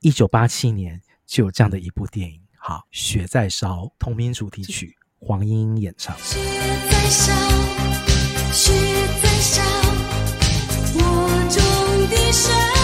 [0.00, 6.16] 一九八七年就有这样的一部电影，好，《雪在烧》同名主题曲，黄莺莺演唱。
[6.18, 6.38] 雪
[6.88, 7.32] 在烧，
[8.52, 8.72] 雪
[9.20, 9.27] 在烧。
[12.08, 12.77] 的神。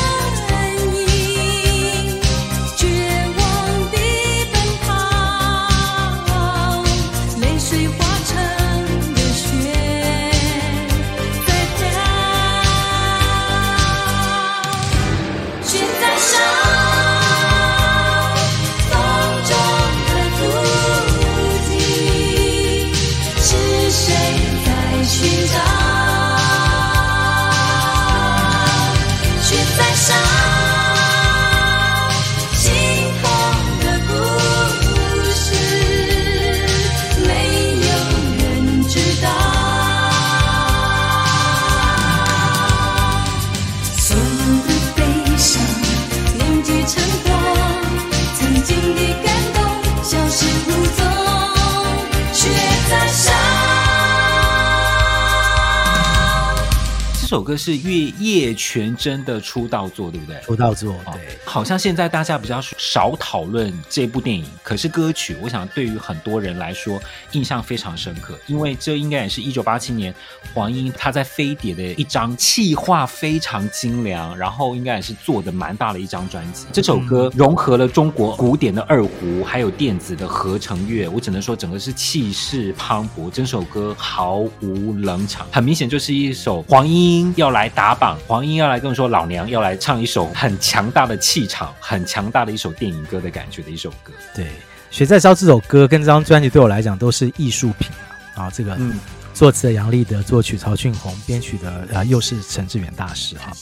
[57.35, 60.41] 首歌是叶叶全真的出道作，对不对？
[60.43, 61.37] 出道作，对。
[61.45, 70.15] 好像现在大家比较少讨论这部电影，可是歌曲，我想对于很多人来说印象非常深刻，因为这应该也是一九八七年
[70.55, 76.67] 黄英她在飞碟的一张气化非常精良，然后应该也是做的蛮大的一张专辑。
[76.73, 94.13] 这首歌融合了中国古典的二胡，还有电子的合成乐，我只能说整个是气势磅礴，整首歌毫无冷场，很明显就是一首黄莺要来打榜，黄英要来跟我说老娘要来唱一首很强大的气场、很强大的一首电影歌的感觉的一首歌。
[94.35, 94.45] 对，
[94.91, 97.89] 《雪在烧》这首歌跟这张专辑对我来讲都是艺术品
[98.35, 98.45] 啊！
[98.45, 98.99] 啊，这个嗯，
[99.33, 103.53] 作词的杨立德，作曲曹俊宏，编曲的啊又是陈志远大师哈。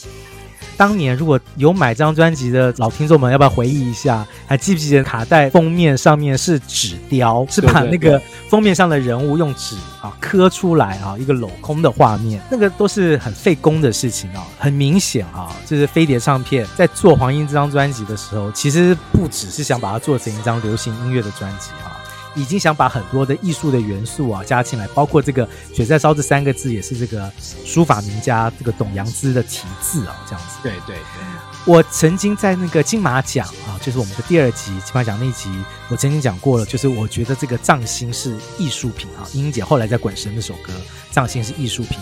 [0.77, 4.25] 当年如果有买这张专辑的老听众们，要不要回忆一下？
[4.47, 14.43] 还记不记得卡带封面上面是纸雕，是把那个封面上的人物用纸啊刻出来啊，一个镂空的画面，那个都是很费工的事情啊。
[14.59, 21.92] 很明显啊，就是飞碟唱片在做黄英这张专辑的时候，其实不只是想把它做成一张流行音乐的专辑啊。
[22.35, 27.31] 已经想把很多的艺术的元素啊加进来，包括这个“雪在烧”这三个字，也是这个
[27.65, 30.57] 书法名家这个董阳之的题字啊，这样子。
[30.63, 31.23] 对对对，
[31.65, 35.49] 我曾经在那个金马奖啊，就是我们的第二集金马奖那一集，
[35.89, 39.27] 我曾经讲过了，就是我觉得这个藏心是艺术品啊。
[39.33, 40.73] 英姐后来在《滚神》那首歌，
[41.11, 41.99] 藏心是艺术品。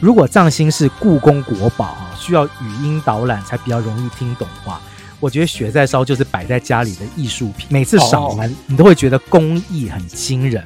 [0.00, 4.80] 如果藏心是故宫国宝啊，需要语音导览才比较容易听懂的话。
[5.18, 10.62] 我觉得雪在烧就是摆在家里的艺术品，每次赏完你都会觉得工艺很惊人，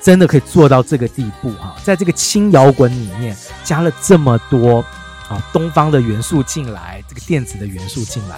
[0.00, 1.76] 真的可以做到这个地步哈！
[1.82, 4.84] 在这个轻摇滚里面加了这么多
[5.28, 8.36] 啊东方的元素进来，这个电子的元素进来，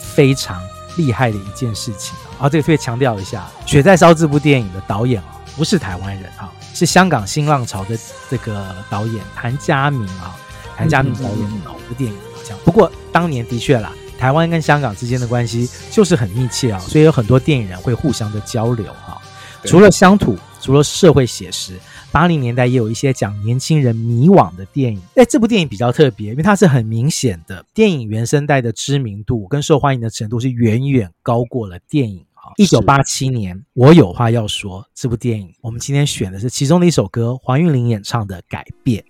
[0.00, 0.60] 非常
[0.96, 2.48] 厉害的一件事情啊！
[2.48, 7.98] 这个特别强调一下，《雪在烧》这部电影的导演啊不是台湾人啊，是香港新浪潮的
[8.30, 10.34] 这个导演谭家明啊，
[10.76, 13.92] 谭家明导演的老的电影好像，不过当年的确啦。
[14.18, 19.20] 台湾跟香港之间的关系就是很密切啊，所以有很多电影人会互相的交流哈。
[19.64, 21.78] 除了乡土，除了社会写实，
[22.12, 25.00] 八零年代也有一些讲年轻人迷惘的电影。
[25.16, 32.52] 哎，这部电影比较特别，因为它是很明显的电影原声带的知名度跟受欢迎的程度是远远高过了电影哈。
[32.56, 39.02] 一九八七年，我有话要说这部电影，我们今天选的是其中的一首歌，黄韵玲演唱的《改变》。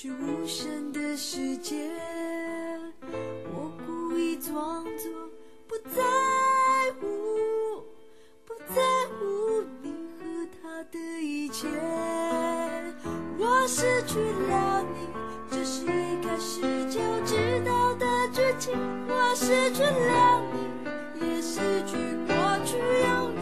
[0.00, 1.90] 是无声的世界，
[3.52, 5.10] 我故意装作
[5.66, 6.00] 不在
[7.00, 7.82] 乎，
[8.44, 11.66] 不在乎你和他的一切。
[13.40, 15.08] 我失去了你，
[15.50, 18.78] 这是一开始就知道的剧情。
[19.08, 21.58] 我失去了你，也失
[21.88, 21.96] 去
[22.28, 23.37] 过去拥有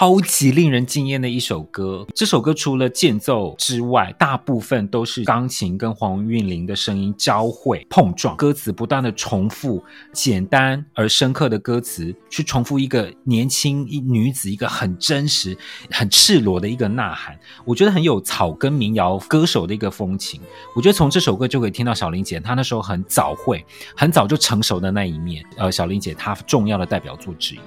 [0.00, 2.06] 超级令人惊艳的一首歌。
[2.14, 15.54] 这首歌除了间奏之外，大部分都是钢琴跟黄韵玲的声音交汇碰撞，歌词不断的重复，简单而深刻的歌词去重复一个年轻一女子一个很真实、
[15.90, 17.38] 很赤裸的一个呐喊。
[17.66, 20.40] 我觉得很有草根民谣歌手的一个风情。
[20.74, 23.62] 我觉得从这首歌就可以听到小林姐她那时候很早会、
[23.94, 25.44] 很早就成熟的那一面。
[25.58, 27.58] 呃，小林姐她重要的代表作之一。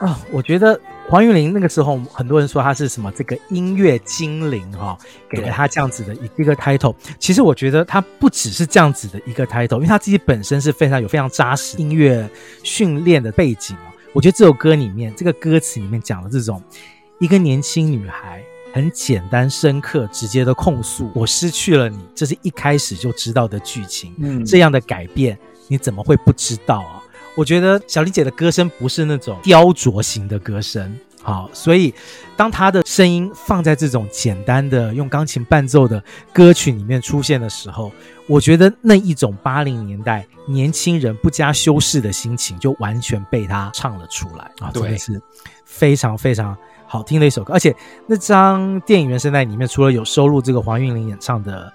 [0.00, 6.94] 啊、哦，我觉得黄韵玲那个时候，很多人说她是什么这个音乐精灵哈、哦，给了她这样子的一个 title。
[7.18, 12.26] 其实我觉得她不只是这样子的一个 title，因为她自己本身是非常有非常扎实音乐
[12.62, 13.76] 训练的背景。
[14.14, 16.62] 我觉得这首歌里面这个歌词里面讲的这种
[17.18, 24.14] 一个年轻女孩很简单、深刻、直接的控诉：“我失去了你”，这是一开始就知道的剧情。
[24.18, 26.99] 嗯，这样的改变你怎么会不知道啊？
[27.36, 31.94] 我觉得小林姐的歌声不是那种雕琢型的歌声，好，所以
[32.36, 37.92] 当她的声音放在这种简单的用钢琴伴奏的歌曲里面出现的时候，
[38.26, 45.20] 我觉得那一种八零年代年轻人不加修饰的心情就完全被她唱了出来啊，真的是
[45.64, 47.54] 非常非常好听的一首歌。
[47.54, 47.74] 而且
[48.06, 51.72] 那张电影原声带里面，除了有收录这个黄韵玲演唱的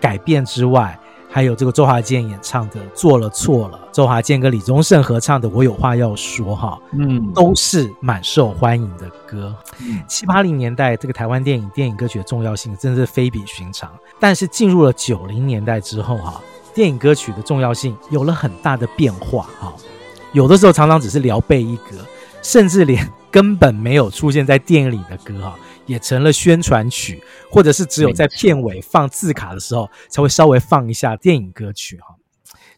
[0.00, 0.98] 改变之外，
[1.30, 9.54] 还有这个周华健演唱的《做了错了》，周华健跟李宗盛合唱的《我有话要说》哈，嗯，都是蛮受欢迎的歌。
[10.08, 13.90] 七八零年代这个台湾电影电影歌曲的重要性真的是非比寻常。
[14.18, 16.40] 但是进入了九零年代之后哈，
[16.74, 19.72] 电影歌曲的重要性有了很大的变化哈，
[20.32, 21.98] 有的时候常常只是聊备一格，
[22.42, 25.54] 甚至连根本没有出现在电影里的歌哈，
[25.88, 27.20] 也成了宣传曲，
[27.50, 32.14] 或者是只有在片尾放字卡的时候才会稍微放一下电影歌曲哈。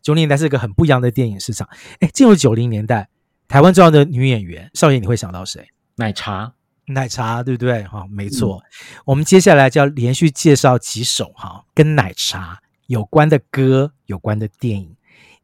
[0.00, 1.68] 九零年代是一个很不一样的电影市场。
[1.98, 3.10] 哎，进入九零年代，
[3.46, 5.68] 台湾重要的女演员，少爷你会想到谁？
[5.96, 6.54] 奶茶，
[6.86, 7.82] 奶茶，对不对？
[7.82, 8.62] 哈，没错。
[8.64, 14.96] 嗯、我们接下来就要连续介绍几首哈跟奶茶有关的歌、有关的电影。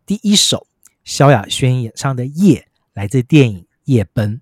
[0.06, 0.66] 第一首，
[1.04, 2.60] 萧亚轩演唱的《夜》，
[2.94, 4.36] 来自电影《夜奔》。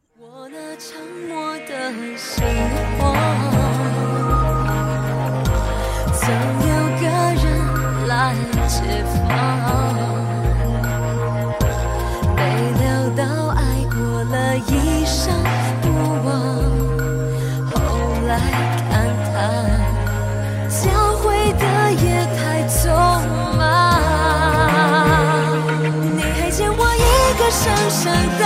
[27.45, 28.45] 个深深的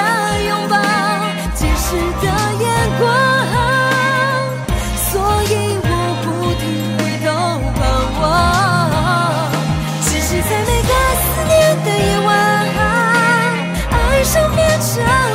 [0.48, 0.74] 拥抱，
[1.54, 2.26] 坚实的
[2.58, 2.66] 眼
[2.98, 3.08] 光，
[4.96, 5.86] 所以我
[6.24, 6.26] 不
[6.58, 7.26] 停回头
[7.78, 7.80] 盼
[8.20, 8.26] 望。
[10.02, 12.28] 只是在每个思念的夜晚，
[13.92, 13.94] 爱
[14.24, 14.90] 上变成
[15.30, 15.32] 我，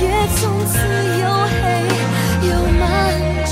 [0.00, 0.06] 也
[0.36, 0.78] 从此
[1.18, 1.26] 又
[1.58, 1.60] 黑
[2.46, 2.86] 又漫
[3.44, 3.50] 长。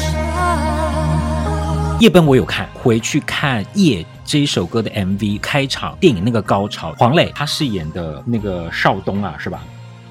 [1.99, 9.65] 夜奔我有看，回去看夜这一首歌的 MV 开场电影那个高潮，黄磊他饰演的那个邵东啊，是吧？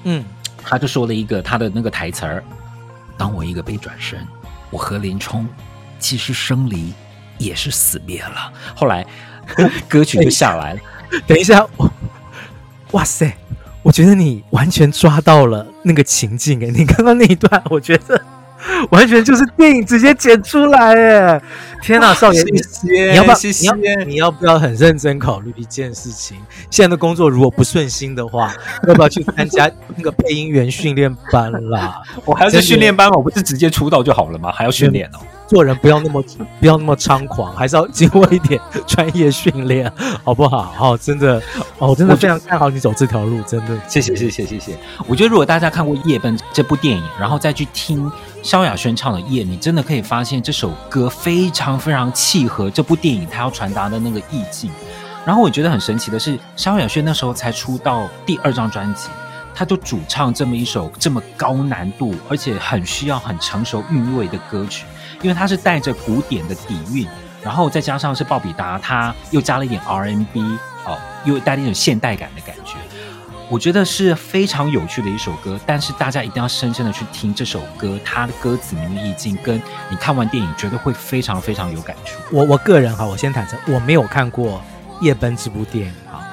[0.04, 0.24] 嗯，
[0.64, 2.42] 他就说了一个他的那个台词儿
[3.18, 4.18] ：“当我一个背转身，
[4.70, 5.46] 我和林冲
[5.98, 6.94] 其实生离
[7.36, 9.06] 也是死别了。”后来
[9.86, 10.80] 歌曲就下来了。
[11.28, 11.66] 等一下，
[12.92, 13.36] 哇塞，
[13.82, 18.20] 我觉得你完全抓到了那个情境诶，你刚刚那一段，我觉得。
[18.90, 21.42] 完全就是电影直接剪出来耶！
[21.82, 23.34] 天哪，少爷，你要不要？
[23.34, 26.36] 谢谢你要你要不要很认真考虑一件事情？
[26.70, 28.52] 现在的工作如果不顺心的话，
[28.88, 32.00] 要不要去参加那个配音员训练班啦？
[32.24, 33.16] 我还要去训练班吗？
[33.16, 34.50] 我不是直接出道就好了吗？
[34.52, 35.18] 还要训练哦。
[35.46, 36.20] 做人不要那么
[36.58, 39.88] 不要那么猖狂，还是要经过一点专业训练，
[40.24, 40.74] 好不好？
[40.80, 41.40] 哦，真的，
[41.78, 44.76] 哦，真的非常看好你走这条路，真的，谢谢，谢谢，谢谢。
[45.06, 48.10] 我觉得如果大家看过《夜奔》这部电影，然后再去听
[48.46, 54.70] 萧亚轩唱的《夜》，你真的可以发现这首歌非常非常契合这部电影它要传达的那个意境。
[55.24, 59.08] 然后我觉得很神奇的是，萧亚轩那时候才出道第二张专辑，
[59.52, 64.84] 他就主唱这么一首这么高难度，而且很需要很成熟韵味的歌曲。
[65.22, 67.04] 因为它是带着古典的底蕴，
[67.42, 70.40] 然后再加上是鲍比达，他又加了一点 R&B，
[70.84, 72.76] 哦，又带了一种现代感的感觉，
[73.48, 75.58] 我觉得是非常有趣的一首歌。
[75.64, 79.56] 但是大家一定要深深的去听这首歌，它的歌词里面意境，跟
[79.88, 82.18] 你看完电影绝对会非常非常有感触。
[82.32, 84.60] 我我个人哈，我先坦诚，我没有看过
[85.04, 86.26] 《夜奔》这部电影哈，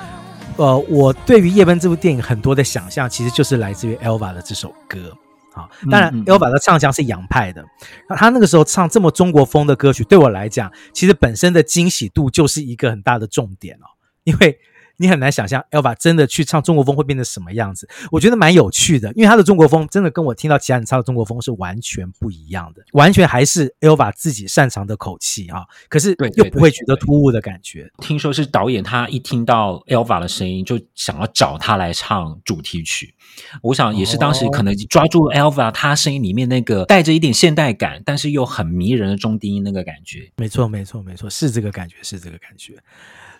[0.57, 5.15] 呃，我对于《夜奔》这部电影很多的想象，其实就是来自于 Elva 的这首歌。
[5.53, 7.63] 好，当然，Elva 的唱腔是洋派的。
[8.09, 13.85] 那他那个时候唱这么中国风的歌曲，对我来讲，其实本身的惊喜度就是一个很大的重点哦，
[14.23, 14.59] 因为。
[14.97, 27.91] 你很难想象 Elva 真的去唱中国风会变成什么样子，我觉得蛮有趣的，因为他的中国风真的跟我听到其他人唱的中国风是完全不一样的，完全还是 Elva 自己擅长的口气啊，可是又不会觉得突兀的感觉。
[27.99, 33.13] 听说是导演他一听到 Elva 的声音就想要找他来唱主题曲，
[33.61, 40.31] 我想也是当时可能抓住 Elva 他声音里面那个带着一点现代感，但是又很迷人的中低音那个感觉。
[40.37, 42.75] 没错，没错，没错，是这个感觉，是这个感觉。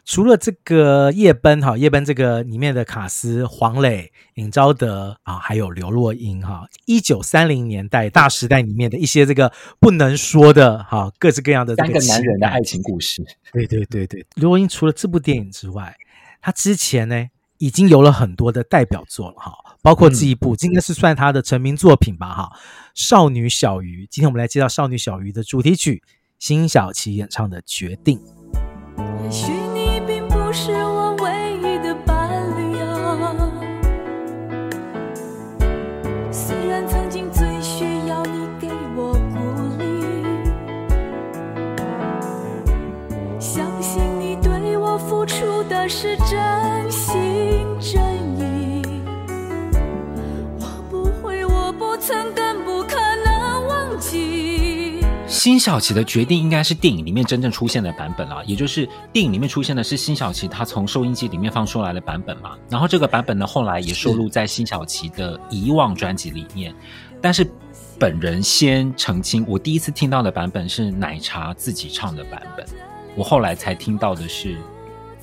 [0.06, 13.24] 除了这个夜奔哈，夜奔这个里面的卡斯黄磊、尹昭德啊，还有刘若英哈，一九三零年代大时代里面的一些这个不能说的哈，各式各样的三个男人的爱情故事。
[13.54, 15.96] 对对对对，刘若英除了这部电影之外，
[16.42, 17.26] 她之前呢
[17.60, 22.52] 已经有了很多的代表作了哈，包括这一部，应该是算她的成名作品吧哈，
[22.94, 24.04] 《少女小鱼》。
[24.12, 26.04] 今天我们来介绍《少女小鱼》的主题曲，
[26.40, 28.20] 辛晓琪演唱的《决定》。
[30.56, 33.50] 是我唯一的伴侣啊！
[36.32, 39.40] 虽然曾经最需要你给我鼓
[39.80, 39.84] 励，
[43.40, 48.00] 相信你对我付出的是真心真
[48.40, 48.84] 意。
[50.60, 52.32] 我不会，我不曾，
[55.34, 62.56] 辛晓琪的决定应该是电影里面真正出现的版本啊，也就是电影里面出现的是辛晓琪她从收音机里面放出来的版本嘛。
[62.70, 66.74] 然后这个版本呢，后来也收录在辛晓琪的《遗忘》专辑里面。
[67.20, 67.50] 但是
[68.00, 72.64] 本人先澄清，我第一次听到的版本是奶茶自己唱的版本，
[73.16, 74.56] 我后来才听到的是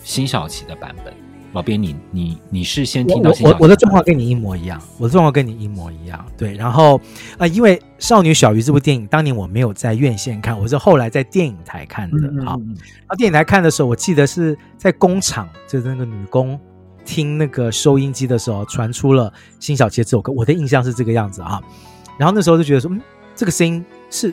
[0.02, 1.14] 辛晓琪的版本。
[1.52, 6.24] 老编，你你你是先听到我我我的状况跟你一模一样，我的状况跟你一模一样。
[6.36, 12.16] 对，然后啊、呃，因为《少女小鱼》这部电影当年我没有在院线看，我是后来在电影台看的。
[12.44, 16.58] 好、嗯，然后电影台看的时候，我记得是在工厂，就是那个女工
[17.04, 21.60] 听那个收音机的时候传出了辛晓琪这首歌，我的印象是这个样子啊。
[22.16, 23.00] 然后那时候就觉得说，嗯，
[23.34, 24.32] 这个声音是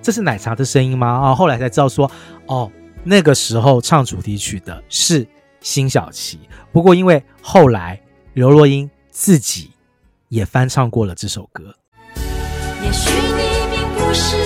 [0.00, 1.06] 这是奶茶的声音吗？
[1.06, 2.10] 啊，后来才知道说，
[2.46, 2.70] 哦。
[3.08, 5.24] 那个时候唱主题曲的是
[5.66, 6.38] 辛晓琪，
[6.70, 8.00] 不过因为后来
[8.34, 9.72] 刘若英自己
[10.28, 11.74] 也翻唱过了这首歌。
[12.84, 14.36] 也许你并不是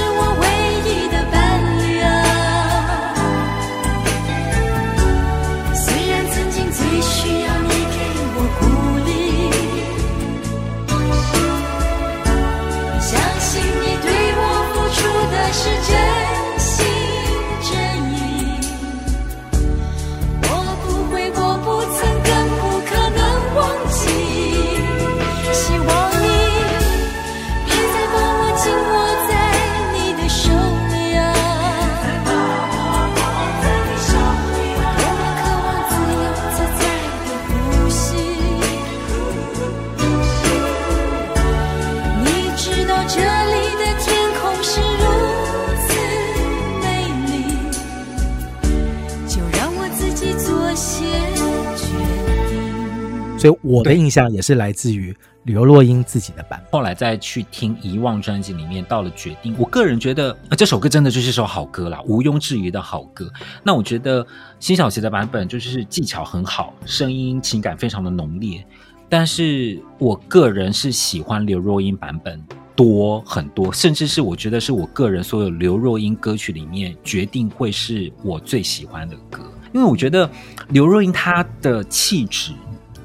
[53.41, 56.71] 所以我的印象也是来自于刘若英自己的版本。
[56.73, 63.33] 后来再去听《遗忘》专辑里面，到了决定，我个人觉得这首歌真的就是首好歌啦，毋庸置疑的好歌。
[63.63, 64.27] 那我觉得
[64.59, 68.63] 辛晓琪的版本就是技巧很好，声音情感非常的浓烈。
[69.09, 72.45] 但是我个人是喜欢刘若英版本
[72.77, 80.31] 多很多，甚至是我觉得是我个人所有刘若英歌曲里面，决定会是我最喜欢的歌，因为我觉得
[80.69, 82.53] 刘若英她的气质。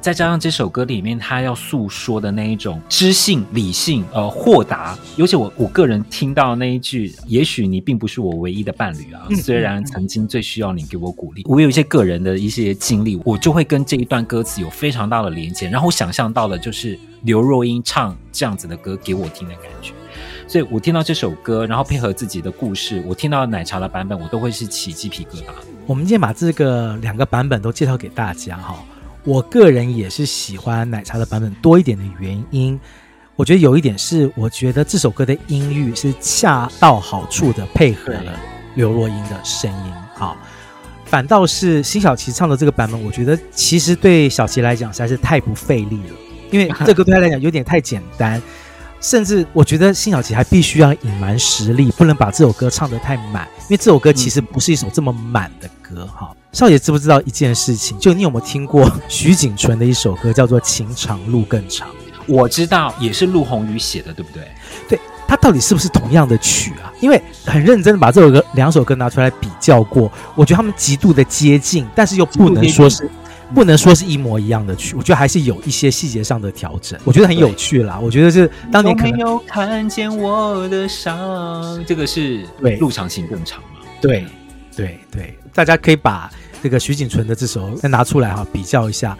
[0.05, 19.91] 再加上这首歌里面他要诉说的那一种知性、理性、呃豁达，尤其我我个人听到那一句“也许你并不是我唯一的伴侣啊，虽然曾经最需要你给我鼓励”，我有一些个人的一些经历，我就会跟这一段歌词有非常大的连接，然后我想象到的就是刘若英唱这样子的歌给我听的感觉，
[20.47, 25.45] 所以我听到这首歌，然后配合自己的故事，我听到奶茶的版本，我都会是起鸡皮疙瘩。
[25.87, 28.85] 我们今天把这个两个版本都介绍给大家哈。
[29.25, 32.79] 我个人也是喜欢奶茶的版本多一点的原因，
[33.35, 38.39] 我觉得有一点是，我觉得这首歌的音域是恰到好处的配合了
[38.75, 40.37] 刘若英的声音啊，
[41.05, 46.15] 反倒是辛晓琪唱的这个版本，我觉得其实对小琪来讲实在是太不费力了，
[46.51, 48.39] 因为这个对他来讲有点太简单，
[49.01, 56.31] 甚至我觉得辛晓琪还必须要隐瞒实力，不能把这首歌唱得太满，因为这首歌其实不是一首这么满的歌哈。
[56.55, 57.99] 少爷知不知道一件事情？
[57.99, 61.85] 就你有没有听过 徐锦纯的一首歌，叫做《情长路更长》？
[62.27, 64.47] 我知道，也是陆鸿宇写的，对不对？
[64.87, 64.97] 对，
[65.27, 66.93] 他到底是不是同样的曲啊？
[67.01, 73.09] 因为很认真的把这首歌两首歌拿出来比较过，我觉得他们极度的接近，但是又不能说是
[73.53, 74.95] 不能说是一模一样的曲。
[74.95, 77.99] 我觉得还是有一些细节上的调整，我觉得很有趣啦。
[78.01, 83.81] 我觉得是当年可能没有看见我的伤，这个是对路长情更长嘛？
[83.99, 84.25] 对
[84.73, 86.31] 对对，大家可以把。
[86.65, 89.15] 这个徐锦纯的这首再拿出来哈，比较一下，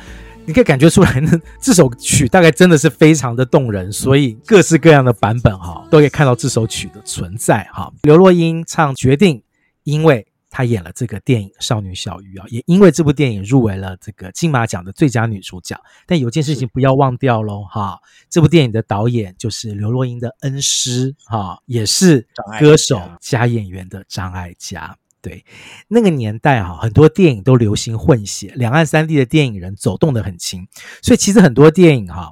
[0.47, 1.31] 你可以感觉出来呢，
[1.61, 7.93] 这首曲大概真的是非常的动人，所以各式各样的版本哈，都可以看到这首曲的存在哈。
[8.01, 9.37] 刘若英唱《决定》，
[9.83, 15.79] 因为她演了这个电影《少女小鱼》啊，也因为这部电影入围了这个金马奖的最佳女主角。
[16.07, 22.27] 但有件事情不要忘掉喽哈，这部电影的导演就是刘若英的恩师哈，也是
[22.59, 24.97] 歌手加演员的张艾嘉。
[25.25, 25.43] 对，
[25.87, 30.67] 那个年代哈，很多电影都流行混血，两岸三地的电影人走动的很轻，
[31.01, 32.31] 所以其实很多电影哈，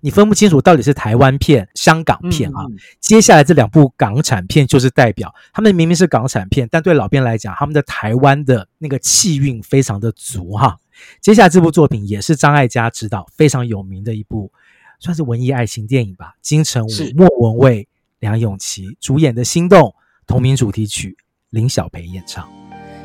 [0.00, 2.64] 你分不清楚到底是台湾片、香港片啊。
[2.68, 2.78] 嗯嗯。
[2.98, 10.76] 接下来这两部港产片就是代表，他们明明是港产片，但对老编来讲，他们的台湾的那个气韵非常的足哈。
[11.20, 14.50] 接下来这部作品也是张艾嘉执导，非常有名的一部，
[14.98, 16.34] 算是文艺爱情电影吧。
[16.42, 17.86] 金城武、莫文蔚、
[18.18, 19.80] 梁咏琪主演的《心动》
[20.26, 21.16] 同名主题曲。
[21.52, 22.48] 林小培演唱。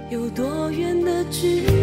[0.10, 1.77] 有多远的距离？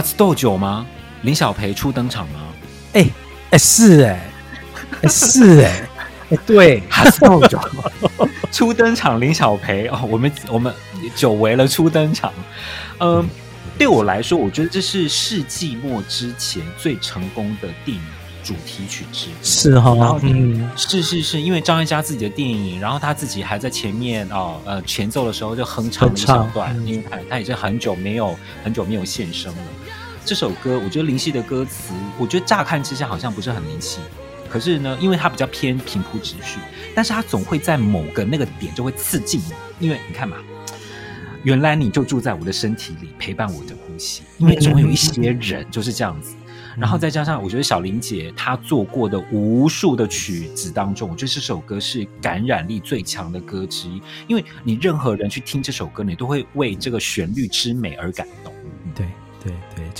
[0.00, 0.86] 初豆酒吗？
[1.22, 2.40] 林小培初登场吗？
[2.94, 3.06] 哎
[3.50, 4.30] 哎是哎
[5.02, 5.82] 哎是哎
[6.30, 6.82] 哎对，
[7.12, 7.60] 初豆酒
[8.50, 10.72] 初登场林小培哦，我们我们
[11.14, 12.32] 久违了初登场，
[12.98, 13.26] 嗯、呃，
[13.78, 18.02] 对我来说，我觉得这是世纪末之前最成功的电影。
[18.42, 28.34] 主题曲之一是哈、哦，嗯，是是是，因为张艾嘉自己的电影，然后他自己还在前面哦，呃，前奏的时候就哼唱了一小段，嗯、因为他他已经很久没有
[28.64, 29.62] 很久没有现声了。
[30.30, 33.98] 这首歌，我觉得林夕的歌词，我觉得乍看之下好像不是很灵气，
[34.48, 36.60] 可是呢，因为它比较偏平铺直叙，
[36.94, 40.36] 但是它总会在某个那个点就会刺激你，因为你看嘛，
[41.42, 46.36] 原来你就住在我的身体里，陪伴我的呼吸，因为总会有一些人就是这样子。
[46.78, 54.00] 然后再加上，我觉得小林姐她做过的无数的曲子当中，我觉得这首歌是感染力最强的歌之一。
[54.28, 58.24] 因为你任何人去听这首歌，你都会为这个旋律之美而感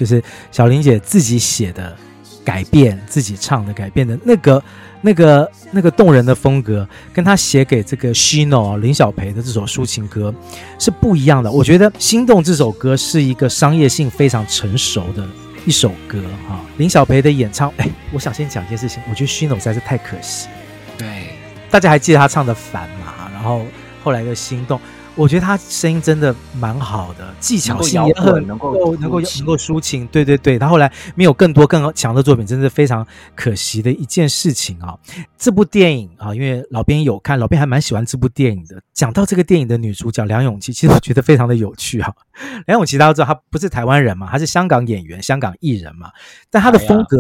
[0.01, 1.95] 就是小林姐自己写的
[2.43, 4.65] 改变，自己唱的改变的那个
[5.03, 10.35] 那个那个动人的风格，跟她写给这个 Shino 林小培的这首抒情歌
[10.79, 11.53] 是不一样的。
[11.53, 15.29] 我觉得《心动》这首歌是一个商业性非常成熟的。
[15.67, 20.49] 一首歌哈，林小培的演唱，哎，我想先讲一件事情，我觉得 Shino 实在是太可惜。
[20.97, 21.35] 对，
[21.71, 23.31] 大家还记得他唱的《烦》嘛？
[23.31, 23.67] 然后
[24.03, 24.79] 后来的《心动》。
[25.21, 30.07] 我觉得他声音真的蛮好的，技巧性也很能够能够能够抒情。
[30.07, 34.97] 对对对，他后来没有更多更强的作品，真是非常可惜的一件事情啊。
[35.37, 38.81] 这部电影啊，因为老编有看，老编还蛮喜欢这部电影的。
[38.95, 42.11] 讲到这个电影的女主角梁咏琪，其实我觉得非常的有趣哈。
[42.67, 46.11] 梁咏琪大家都知道，她不是台湾人嘛，她是香港演员、香港艺人嘛，
[46.51, 47.19] 但她的风格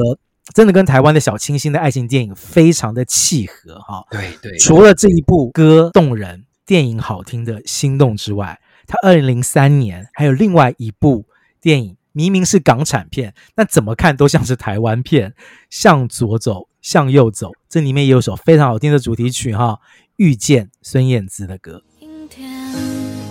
[0.54, 4.02] 真的跟台湾的小清新的爱情电影非常的契合哈。
[4.10, 6.46] 对对，除了这一部歌动人。
[6.70, 11.26] 电影好听的心动之外，他二零零三年还有另外一部
[11.60, 15.34] 电影，明明是港产片，但怎么看都像是台湾片。
[15.68, 19.80] 向左走，向右走，这里面也有首非常好听的主题曲哈，
[20.14, 21.82] 《遇见》孙燕姿的歌。
[21.98, 22.48] 阴天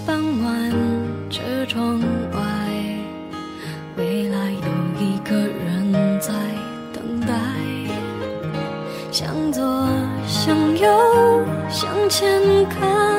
[0.05, 0.73] 傍晚，
[1.29, 1.97] 车窗
[2.33, 2.39] 外，
[3.95, 4.59] 未来有
[4.99, 6.33] 一个人在
[6.91, 7.33] 等待。
[9.13, 9.63] 向左，
[10.27, 13.18] 向右，向前看。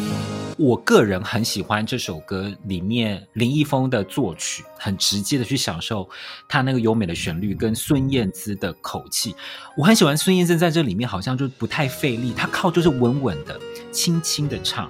[0.61, 6.07] 我个人很喜欢这首歌里面林一峰的作曲，很直接的去享受
[6.47, 9.35] 他那个优美的旋律跟孙燕姿的口气。
[9.75, 13.59] 我很喜欢孙燕姿在这里面好像就不太费力，她靠就是稳稳的、
[13.91, 14.87] 轻轻的唱。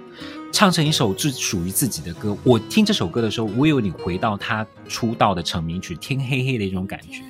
[0.52, 2.36] 唱成一首自属于自己的歌。
[2.44, 7.24] 我听这首歌的时候，我有点回到他出道的成名曲《天黑黑》的一种感觉。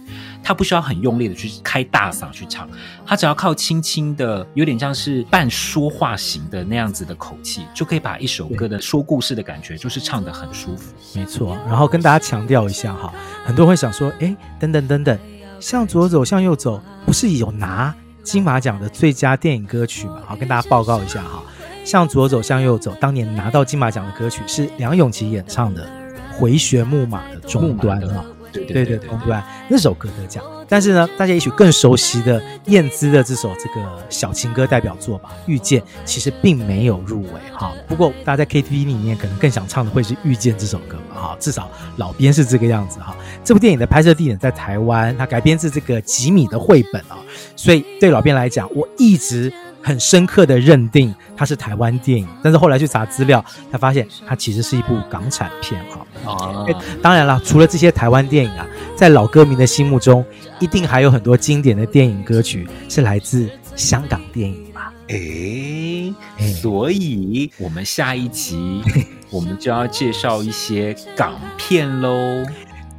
[0.43, 2.67] 他不需要很用力的去开大嗓去唱，
[3.05, 10.91] 他只要靠轻轻的，有点像是半说话型的那样子的口气，就可以把一首歌的说故事的感觉，就是唱得很舒服。
[11.13, 11.55] 没错。
[11.67, 13.13] 然后跟大家强调一下哈，
[13.45, 15.17] 很多人会想说，哎，等等等等，
[15.59, 17.93] 向左走，向右走，不是有拿
[18.23, 20.23] 金马奖的最佳电影歌曲吗？
[20.25, 21.43] 好，跟大家报告一下哈。
[21.83, 22.95] 向左走，向右走。
[22.99, 25.85] 当年拿到金马奖的歌曲是梁咏琪演唱的
[26.37, 30.43] 《回旋木马的终端》啊，对对对，终端那首歌得奖。
[30.67, 37.73] 但是呢，大家也许更熟悉的燕姿的这首这个小情歌代表作吧，《遇见》其实并没有入围哈。
[37.89, 43.13] 不过大家在 KTV 里面可能更想唱的会是《遇见》这首歌嘛哈，至少老编是这个样子哈。
[43.43, 47.19] 这部电影的拍摄地点在台湾，它改编自这个吉米的绘本啊，
[47.57, 49.51] 所以对老编来讲，我一直。
[49.81, 56.05] 很深刻的认定它是台湾电影，但是后来去查资料，他发现它其实是一部港产片哈。
[56.25, 60.23] 哦，当然了，除了这些台湾电影啊，在老歌迷的心目中，
[60.59, 64.93] 一定还有很多经典的电影歌曲是来自香港电影吧？
[65.07, 66.13] 诶，
[66.61, 68.83] 所以我们下一集
[69.31, 72.45] 我们就要介绍一些港片喽。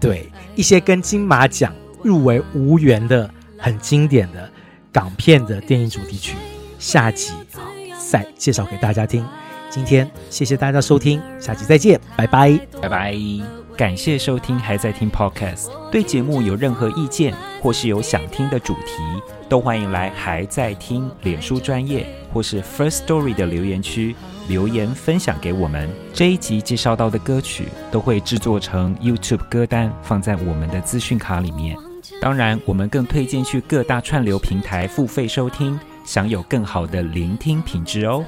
[0.00, 1.72] 对，一些跟金马奖
[2.02, 4.50] 入围无缘的很经典的
[4.90, 6.34] 港片的电影主题曲。
[6.82, 7.62] 下集好，
[8.10, 9.24] 再介绍给大家听。
[9.70, 13.16] 今天谢谢大家收听，下集再见，拜拜，拜拜。
[13.76, 15.68] 感谢收听，还在听 Podcast。
[15.92, 18.96] 对节目有任何意见，或是有想听的主题，
[19.48, 24.16] 都欢迎来还在听脸书专业或是 First Story 的留言区
[24.48, 25.88] 留言分享给我们。
[26.12, 31.76] 这一集介绍到的歌曲都会制作成 YouTube 歌单，放在我们的资讯卡里面。
[32.20, 38.24] 当然，我们更推荐去各大串流平台付费收听，享有更好的聆听品质哦。